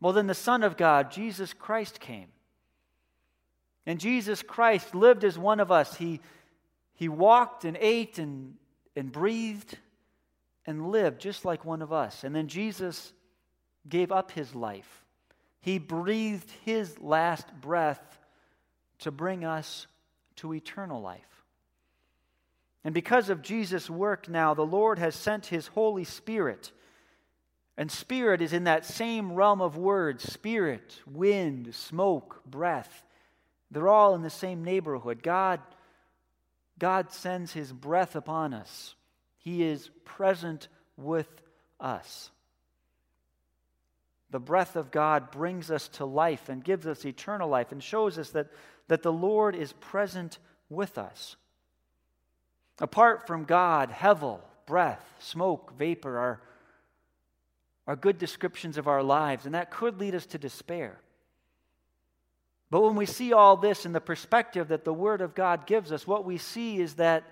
well, 0.00 0.12
then 0.12 0.26
the 0.26 0.34
Son 0.34 0.64
of 0.64 0.76
God, 0.76 1.12
Jesus 1.12 1.54
Christ, 1.54 2.00
came. 2.00 2.26
And 3.86 4.00
Jesus 4.00 4.42
Christ 4.42 4.94
lived 4.94 5.24
as 5.24 5.38
one 5.38 5.60
of 5.60 5.70
us. 5.70 5.96
He, 5.96 6.20
he 6.94 7.08
walked 7.08 7.64
and 7.64 7.76
ate 7.80 8.18
and, 8.18 8.54
and 8.96 9.10
breathed 9.10 9.78
and 10.66 10.88
lived 10.88 11.20
just 11.20 11.44
like 11.44 11.64
one 11.64 11.82
of 11.82 11.92
us. 11.92 12.24
And 12.24 12.34
then 12.34 12.48
Jesus 12.48 13.12
gave 13.88 14.12
up 14.12 14.32
his 14.32 14.54
life. 14.54 15.01
He 15.62 15.78
breathed 15.78 16.50
his 16.64 16.98
last 17.00 17.46
breath 17.60 18.18
to 18.98 19.10
bring 19.10 19.44
us 19.44 19.86
to 20.36 20.52
eternal 20.52 21.00
life. 21.00 21.44
And 22.84 22.92
because 22.92 23.30
of 23.30 23.42
Jesus' 23.42 23.88
work 23.88 24.28
now, 24.28 24.54
the 24.54 24.66
Lord 24.66 24.98
has 24.98 25.14
sent 25.14 25.46
his 25.46 25.68
Holy 25.68 26.02
Spirit. 26.02 26.72
And 27.76 27.90
spirit 27.90 28.42
is 28.42 28.52
in 28.52 28.64
that 28.64 28.84
same 28.84 29.32
realm 29.32 29.60
of 29.60 29.76
words 29.76 30.30
spirit, 30.30 31.00
wind, 31.06 31.74
smoke, 31.74 32.42
breath. 32.44 33.04
They're 33.70 33.88
all 33.88 34.16
in 34.16 34.22
the 34.22 34.30
same 34.30 34.64
neighborhood. 34.64 35.22
God, 35.22 35.60
God 36.76 37.12
sends 37.12 37.52
his 37.52 37.72
breath 37.72 38.16
upon 38.16 38.52
us, 38.52 38.96
he 39.38 39.62
is 39.62 39.90
present 40.04 40.66
with 40.96 41.28
us. 41.78 42.30
The 44.32 44.40
breath 44.40 44.74
of 44.74 44.90
God 44.90 45.30
brings 45.30 45.70
us 45.70 45.86
to 45.88 46.04
life 46.04 46.48
and 46.48 46.64
gives 46.64 46.86
us 46.86 47.04
eternal 47.04 47.48
life 47.48 47.70
and 47.70 47.80
shows 47.80 48.18
us 48.18 48.30
that 48.30 48.48
that 48.88 49.02
the 49.02 49.12
Lord 49.12 49.54
is 49.54 49.72
present 49.72 50.38
with 50.68 50.98
us. 50.98 51.36
Apart 52.78 53.26
from 53.26 53.44
God, 53.44 53.90
hevel, 53.90 54.40
breath, 54.66 55.02
smoke, 55.18 55.72
vapor 55.78 56.18
are, 56.18 56.40
are 57.86 57.96
good 57.96 58.18
descriptions 58.18 58.76
of 58.76 58.88
our 58.88 59.02
lives, 59.02 59.46
and 59.46 59.54
that 59.54 59.70
could 59.70 60.00
lead 60.00 60.14
us 60.14 60.26
to 60.26 60.38
despair. 60.38 60.98
But 62.70 62.82
when 62.82 62.96
we 62.96 63.06
see 63.06 63.32
all 63.32 63.56
this 63.56 63.84
in 63.86 63.92
the 63.92 64.00
perspective 64.00 64.68
that 64.68 64.84
the 64.84 64.92
Word 64.92 65.20
of 65.20 65.34
God 65.34 65.66
gives 65.66 65.92
us, 65.92 66.06
what 66.06 66.24
we 66.24 66.38
see 66.38 66.78
is 66.78 66.94
that, 66.94 67.24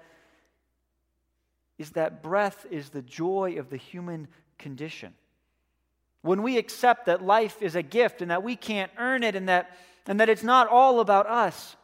is 1.78 1.90
that 1.90 2.22
breath 2.22 2.66
is 2.70 2.90
the 2.90 3.02
joy 3.02 3.56
of 3.58 3.70
the 3.70 3.76
human 3.76 4.28
condition. 4.58 5.14
When 6.22 6.42
we 6.42 6.58
accept 6.58 7.06
that 7.06 7.22
life 7.22 7.62
is 7.62 7.74
a 7.76 7.82
gift 7.82 8.20
and 8.20 8.30
that 8.30 8.42
we 8.42 8.56
can't 8.56 8.90
earn 8.98 9.22
it 9.22 9.34
and 9.34 9.48
that 9.48 9.76
and 10.06 10.18
that 10.20 10.28
it's 10.28 10.42
not 10.42 10.68
all 10.68 11.00
about 11.00 11.26
us, 11.28 11.76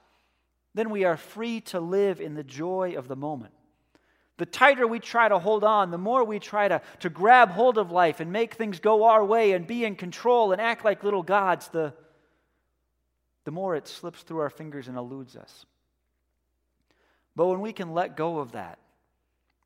then 0.74 0.90
we 0.90 1.04
are 1.04 1.16
free 1.16 1.60
to 1.60 1.80
live 1.80 2.20
in 2.20 2.34
the 2.34 2.42
joy 2.42 2.94
of 2.96 3.08
the 3.08 3.16
moment. 3.16 3.52
The 4.38 4.46
tighter 4.46 4.86
we 4.86 4.98
try 4.98 5.28
to 5.28 5.38
hold 5.38 5.64
on, 5.64 5.90
the 5.90 5.98
more 5.98 6.24
we 6.24 6.38
try 6.38 6.68
to, 6.68 6.82
to 7.00 7.08
grab 7.08 7.50
hold 7.50 7.78
of 7.78 7.90
life 7.90 8.20
and 8.20 8.32
make 8.32 8.54
things 8.54 8.80
go 8.80 9.04
our 9.04 9.24
way 9.24 9.52
and 9.52 9.66
be 9.66 9.84
in 9.84 9.96
control 9.96 10.52
and 10.52 10.60
act 10.60 10.84
like 10.84 11.04
little 11.04 11.22
gods, 11.22 11.68
the, 11.68 11.94
the 13.44 13.50
more 13.50 13.76
it 13.76 13.88
slips 13.88 14.22
through 14.22 14.40
our 14.40 14.50
fingers 14.50 14.88
and 14.88 14.98
eludes 14.98 15.36
us. 15.36 15.64
But 17.34 17.46
when 17.46 17.60
we 17.60 17.72
can 17.72 17.94
let 17.94 18.16
go 18.16 18.38
of 18.38 18.52
that 18.52 18.78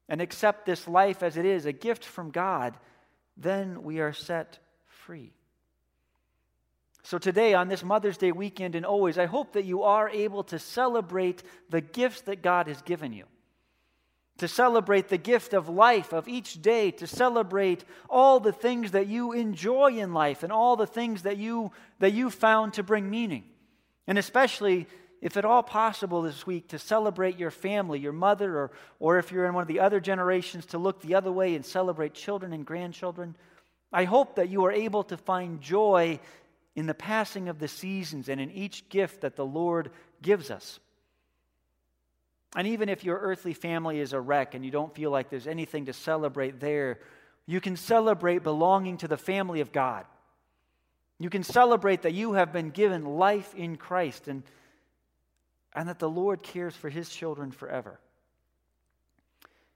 and 0.09 0.21
accept 0.21 0.67
this 0.67 0.87
life 0.87 1.23
as 1.23 1.37
it 1.37 1.47
is, 1.47 1.67
a 1.67 1.73
gift 1.73 2.05
from 2.05 2.31
God, 2.31 2.77
then 3.37 3.83
we 3.83 4.01
are 4.01 4.13
set 4.13 4.59
free. 4.87 5.33
So, 7.03 7.19
today, 7.19 7.55
on 7.55 7.69
this 7.69 7.83
Mother's 7.83 8.19
Day 8.19 8.31
weekend 8.31 8.75
and 8.75 8.85
always, 8.85 9.19
I 9.19 9.27
hope 9.27 9.55
that 9.55 9.65
you 9.65 9.83
are 9.83 10.09
able 10.09 10.45
to 10.45 10.59
celebrate 10.59 11.43
the 11.71 11.81
gifts 11.81 12.21
that 12.23 12.43
God 12.43 12.69
has 12.69 12.83
given 12.83 13.13
you. 13.13 13.25
To 14.39 14.49
celebrate 14.49 15.09
the 15.09 15.19
gift 15.19 15.53
of 15.53 15.69
life 15.69 16.13
of 16.13 16.29
each 16.29 16.63
day, 16.63 16.91
to 16.93 17.07
celebrate 17.07 17.85
all 18.09 18.41
the 18.41 18.53
things 18.53 18.93
that 18.93 19.07
you 19.07 19.33
enjoy 19.33 19.99
in 19.99 20.15
life 20.15 20.43
and 20.43 20.53
all 20.53 20.77
the 20.77 20.87
things 20.87 21.23
that 21.23 21.37
you, 21.37 21.73
that 21.99 22.13
you 22.13 22.31
found 22.31 22.75
to 22.75 22.83
bring 22.83 23.11
meaning. 23.11 23.45
And 24.07 24.19
especially, 24.19 24.87
if 25.21 25.37
at 25.37 25.45
all 25.45 25.63
possible 25.63 26.23
this 26.23 26.47
week, 26.47 26.69
to 26.69 26.79
celebrate 26.79 27.39
your 27.39 27.51
family, 27.51 27.99
your 27.99 28.13
mother, 28.13 28.57
or, 28.57 28.71
or 28.99 29.19
if 29.19 29.31
you're 29.31 29.45
in 29.45 29.53
one 29.53 29.63
of 29.63 29.69
the 29.69 29.81
other 29.81 30.01
generations, 30.01 30.67
to 30.67 30.79
look 30.79 31.01
the 31.01 31.15
other 31.15 31.31
way 31.31 31.55
and 31.55 31.65
celebrate 31.65 32.15
children 32.15 32.53
and 32.53 32.65
grandchildren. 32.65 33.37
I 33.93 34.05
hope 34.05 34.37
that 34.37 34.49
you 34.49 34.65
are 34.65 34.73
able 34.73 35.05
to 35.05 35.17
find 35.17 35.61
joy 35.61 36.21
in 36.75 36.87
the 36.87 36.95
passing 36.95 37.49
of 37.49 37.59
the 37.59 37.69
seasons 37.69 38.29
and 38.29 38.41
in 38.41 38.51
each 38.51 38.89
gift 38.89 39.21
that 39.21 39.37
the 39.37 39.45
Lord 39.45 39.91
gives 40.23 40.51
us. 40.51 40.81
And 42.57 42.67
even 42.69 42.89
if 42.89 43.05
your 43.05 43.19
earthly 43.19 43.53
family 43.53 44.01
is 44.01 44.13
a 44.13 44.21
wreck 44.21 44.55
and 44.55 44.65
you 44.65 44.71
don't 44.71 44.95
feel 44.95 45.11
like 45.11 45.29
there's 45.29 45.47
anything 45.47 45.87
to 45.87 45.93
celebrate 45.93 46.61
there, 46.61 46.99
you 47.47 47.61
can 47.61 47.77
celebrate 47.77 48.43
belonging 48.43 48.97
to 48.99 49.09
the 49.09 49.17
family 49.19 49.61
of 49.61 49.71
God. 49.71 50.07
You 51.19 51.29
can 51.29 51.43
celebrate 51.43 52.03
that 52.03 52.15
you 52.15 52.33
have 52.33 52.53
been 52.53 52.71
given 52.71 53.05
life 53.05 53.55
in 53.55 53.77
Christ 53.77 54.27
and, 54.27 54.43
and 55.75 55.89
that 55.89 55.99
the 55.99 56.09
Lord 56.09 56.43
cares 56.43 56.75
for 56.75 56.89
his 56.89 57.09
children 57.09 57.51
forever. 57.51 58.01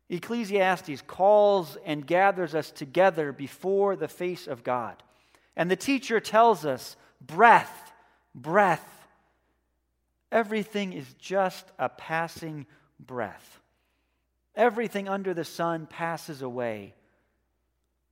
Ecclesiastes 0.08 1.02
calls 1.06 1.76
and 1.84 2.06
gathers 2.06 2.54
us 2.54 2.70
together 2.70 3.32
before 3.32 3.96
the 3.96 4.08
face 4.08 4.46
of 4.46 4.62
God. 4.62 5.02
And 5.56 5.70
the 5.70 5.76
teacher 5.76 6.20
tells 6.20 6.64
us 6.64 6.96
breath, 7.20 7.92
breath. 8.34 8.86
Everything 10.30 10.92
is 10.92 11.06
just 11.18 11.64
a 11.78 11.88
passing 11.88 12.66
breath. 13.00 13.60
Everything 14.56 15.08
under 15.08 15.32
the 15.32 15.44
sun 15.44 15.86
passes 15.86 16.42
away. 16.42 16.94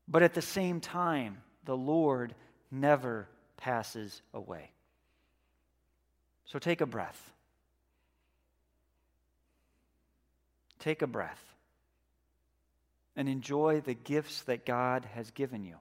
But 0.08 0.22
at 0.22 0.34
the 0.34 0.42
same 0.42 0.80
time, 0.80 1.38
the 1.64 1.76
Lord 1.76 2.34
never 2.70 3.28
passes 3.56 4.22
away. 4.32 4.70
So 6.46 6.58
take 6.58 6.80
a 6.80 6.86
breath. 6.86 7.32
Take 10.82 11.00
a 11.00 11.06
breath 11.06 11.40
and 13.14 13.28
enjoy 13.28 13.82
the 13.82 13.94
gifts 13.94 14.42
that 14.42 14.66
God 14.66 15.06
has 15.14 15.30
given 15.30 15.64
you. 15.64 15.76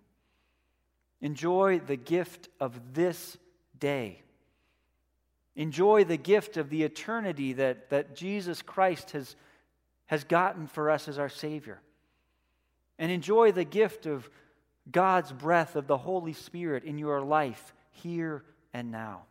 Enjoy 1.21 1.79
the 1.79 1.95
gift 1.95 2.49
of 2.59 2.93
this 2.93 3.35
day. 3.79 4.21
Enjoy 5.55 6.03
the 6.03 6.17
gift 6.17 6.55
of 6.55 6.69
the 6.69 6.83
eternity 6.83 7.53
that, 7.53 7.89
that 7.89 8.15
Jesus 8.15 8.61
Christ 8.61 9.09
has, 9.11 9.35
has 10.05 10.23
gotten 10.23 10.67
for 10.67 10.91
us 10.91 11.07
as 11.07 11.17
our 11.17 11.29
Savior. 11.29 11.81
And 12.99 13.11
enjoy 13.11 13.53
the 13.53 13.65
gift 13.65 14.05
of 14.05 14.29
God's 14.91 15.31
breath 15.31 15.75
of 15.75 15.87
the 15.87 15.97
Holy 15.97 16.33
Spirit 16.33 16.83
in 16.83 16.99
your 16.99 17.21
life 17.21 17.73
here 17.89 18.43
and 18.71 18.91
now. 18.91 19.23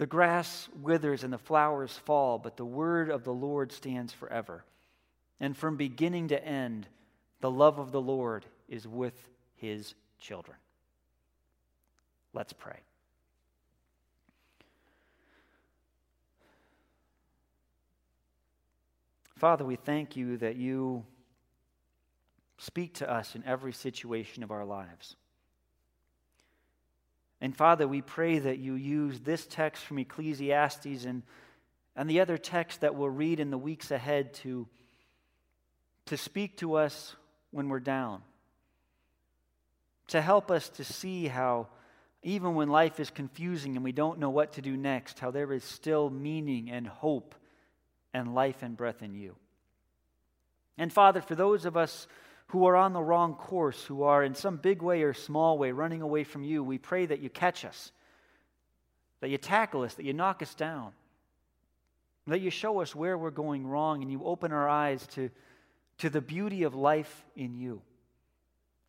The 0.00 0.06
grass 0.06 0.66
withers 0.80 1.24
and 1.24 1.32
the 1.32 1.36
flowers 1.36 1.92
fall, 1.92 2.38
but 2.38 2.56
the 2.56 2.64
word 2.64 3.10
of 3.10 3.22
the 3.22 3.34
Lord 3.34 3.70
stands 3.70 4.14
forever. 4.14 4.64
And 5.38 5.54
from 5.54 5.76
beginning 5.76 6.28
to 6.28 6.42
end, 6.42 6.88
the 7.42 7.50
love 7.50 7.78
of 7.78 7.92
the 7.92 8.00
Lord 8.00 8.46
is 8.66 8.88
with 8.88 9.28
his 9.56 9.94
children. 10.18 10.56
Let's 12.32 12.54
pray. 12.54 12.78
Father, 19.36 19.66
we 19.66 19.76
thank 19.76 20.16
you 20.16 20.38
that 20.38 20.56
you 20.56 21.04
speak 22.56 22.94
to 22.94 23.12
us 23.12 23.34
in 23.34 23.44
every 23.44 23.74
situation 23.74 24.42
of 24.42 24.50
our 24.50 24.64
lives. 24.64 25.16
And 27.40 27.56
Father, 27.56 27.88
we 27.88 28.02
pray 28.02 28.38
that 28.38 28.58
you 28.58 28.74
use 28.74 29.20
this 29.20 29.46
text 29.46 29.84
from 29.84 29.98
Ecclesiastes 29.98 31.04
and, 31.04 31.22
and 31.96 32.08
the 32.08 32.20
other 32.20 32.36
text 32.36 32.82
that 32.82 32.94
we'll 32.94 33.08
read 33.08 33.40
in 33.40 33.50
the 33.50 33.58
weeks 33.58 33.90
ahead 33.90 34.34
to, 34.34 34.68
to 36.06 36.16
speak 36.16 36.58
to 36.58 36.74
us 36.74 37.16
when 37.50 37.68
we're 37.68 37.80
down, 37.80 38.22
to 40.08 40.20
help 40.20 40.50
us 40.50 40.68
to 40.68 40.84
see 40.84 41.28
how, 41.28 41.68
even 42.22 42.54
when 42.54 42.68
life 42.68 43.00
is 43.00 43.10
confusing 43.10 43.74
and 43.74 43.84
we 43.84 43.92
don't 43.92 44.18
know 44.18 44.30
what 44.30 44.52
to 44.52 44.62
do 44.62 44.76
next, 44.76 45.18
how 45.18 45.30
there 45.30 45.52
is 45.52 45.64
still 45.64 46.10
meaning 46.10 46.70
and 46.70 46.86
hope 46.86 47.34
and 48.12 48.34
life 48.34 48.62
and 48.62 48.76
breath 48.76 49.02
in 49.02 49.14
you. 49.14 49.34
And 50.76 50.92
Father, 50.92 51.20
for 51.20 51.34
those 51.34 51.64
of 51.64 51.76
us 51.76 52.06
who 52.50 52.66
are 52.66 52.76
on 52.76 52.92
the 52.92 53.02
wrong 53.02 53.34
course, 53.34 53.84
who 53.84 54.02
are 54.02 54.24
in 54.24 54.34
some 54.34 54.56
big 54.56 54.82
way 54.82 55.02
or 55.02 55.14
small 55.14 55.56
way 55.56 55.70
running 55.70 56.02
away 56.02 56.24
from 56.24 56.42
you, 56.42 56.64
we 56.64 56.78
pray 56.78 57.06
that 57.06 57.20
you 57.20 57.30
catch 57.30 57.64
us, 57.64 57.92
that 59.20 59.30
you 59.30 59.38
tackle 59.38 59.82
us, 59.82 59.94
that 59.94 60.04
you 60.04 60.12
knock 60.12 60.42
us 60.42 60.54
down, 60.54 60.92
that 62.26 62.40
you 62.40 62.50
show 62.50 62.80
us 62.80 62.94
where 62.94 63.16
we're 63.16 63.30
going 63.30 63.66
wrong, 63.66 64.02
and 64.02 64.10
you 64.10 64.22
open 64.24 64.52
our 64.52 64.68
eyes 64.68 65.06
to, 65.08 65.30
to 65.98 66.10
the 66.10 66.20
beauty 66.20 66.64
of 66.64 66.74
life 66.74 67.24
in 67.36 67.54
you. 67.54 67.82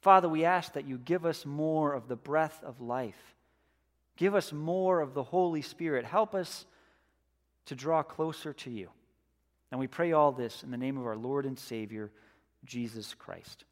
Father, 0.02 0.28
we 0.28 0.44
ask 0.44 0.74
that 0.74 0.88
you 0.88 0.98
give 0.98 1.26
us 1.26 1.46
more 1.46 1.94
of 1.94 2.08
the 2.08 2.16
breath 2.16 2.64
of 2.64 2.82
life. 2.82 3.36
Give 4.18 4.34
us 4.34 4.52
more 4.52 5.02
of 5.02 5.14
the 5.14 5.24
Holy 5.24 5.62
Spirit. 5.62 6.06
Help 6.06 6.34
us 6.34 6.66
to 7.66 7.76
draw 7.76 8.02
closer 8.02 8.54
to 8.54 8.72
you. 8.72 8.90
And 9.70 9.80
we 9.80 9.88
pray 9.88 10.12
all 10.12 10.32
this 10.32 10.64
in 10.64 10.72
the 10.72 10.78
name 10.78 10.98
of 10.98 11.06
our 11.06 11.16
Lord 11.16 11.46
and 11.46 11.58
Savior, 11.58 12.12
Jesus 12.66 13.14
Christ. 13.14 13.66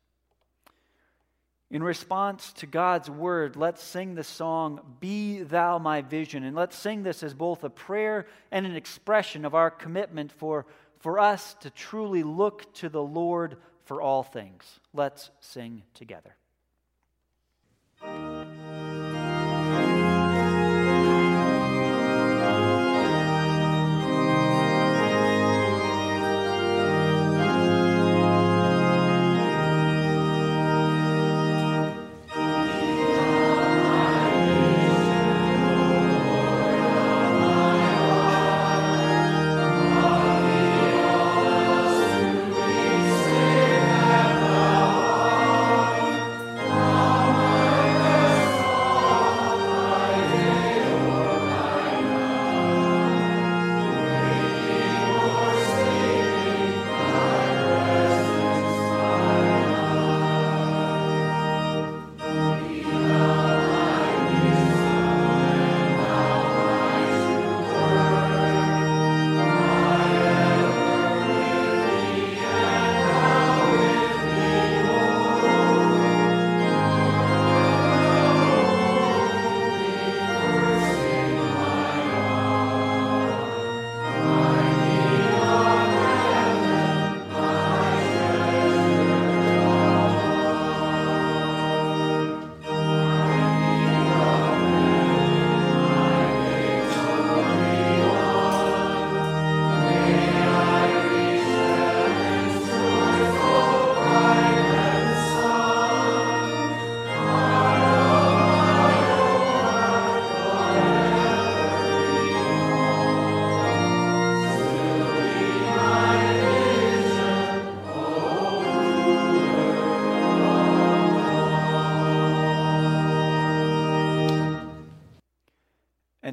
In 1.71 1.83
response 1.83 2.51
to 2.53 2.65
God's 2.65 3.09
word, 3.09 3.55
let's 3.55 3.83
sing 3.83 4.15
the 4.15 4.23
song, 4.23 4.79
Be 4.99 5.43
Thou 5.43 5.77
My 5.77 6.01
Vision. 6.01 6.43
And 6.43 6.55
let's 6.55 6.75
sing 6.75 7.03
this 7.03 7.21
as 7.21 7.35
both 7.35 7.63
a 7.63 7.69
prayer 7.69 8.25
and 8.51 8.65
an 8.65 8.75
expression 8.75 9.45
of 9.45 9.53
our 9.53 9.69
commitment 9.69 10.31
for, 10.31 10.65
for 10.97 11.19
us 11.19 11.53
to 11.61 11.69
truly 11.69 12.23
look 12.23 12.73
to 12.75 12.89
the 12.89 13.03
Lord 13.03 13.57
for 13.85 14.01
all 14.01 14.23
things. 14.23 14.79
Let's 14.93 15.29
sing 15.41 15.83
together. 15.93 16.38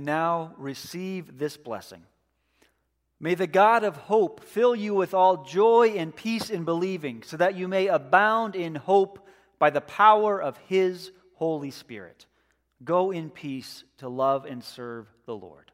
Now 0.07 0.55
receive 0.57 1.37
this 1.37 1.59
blessing. 1.59 2.03
May 3.21 3.35
the 3.35 3.47
God 3.47 3.85
of 3.85 3.97
hope 3.97 4.43
fill 4.43 4.75
you 4.75 4.95
with 4.95 5.13
all 5.13 5.45
joy 5.45 5.95
and 5.97 6.15
peace 6.15 6.49
in 6.49 6.65
believing, 6.65 7.23
so 7.23 7.37
that 7.37 7.55
you 7.55 7.69
may 7.69 7.89
abound 7.89 8.57
in 8.57 8.75
hope 8.75 9.27
by 9.59 9.71
the 9.71 9.81
power 9.81 10.41
of 10.41 10.57
his 10.69 11.13
Holy 11.35 11.71
Spirit. 11.71 12.27
Go 12.85 13.11
in 13.11 13.31
peace 13.31 13.85
to 13.99 14.09
love 14.09 14.45
and 14.45 14.63
serve 14.63 15.07
the 15.25 15.37
Lord. 15.37 15.66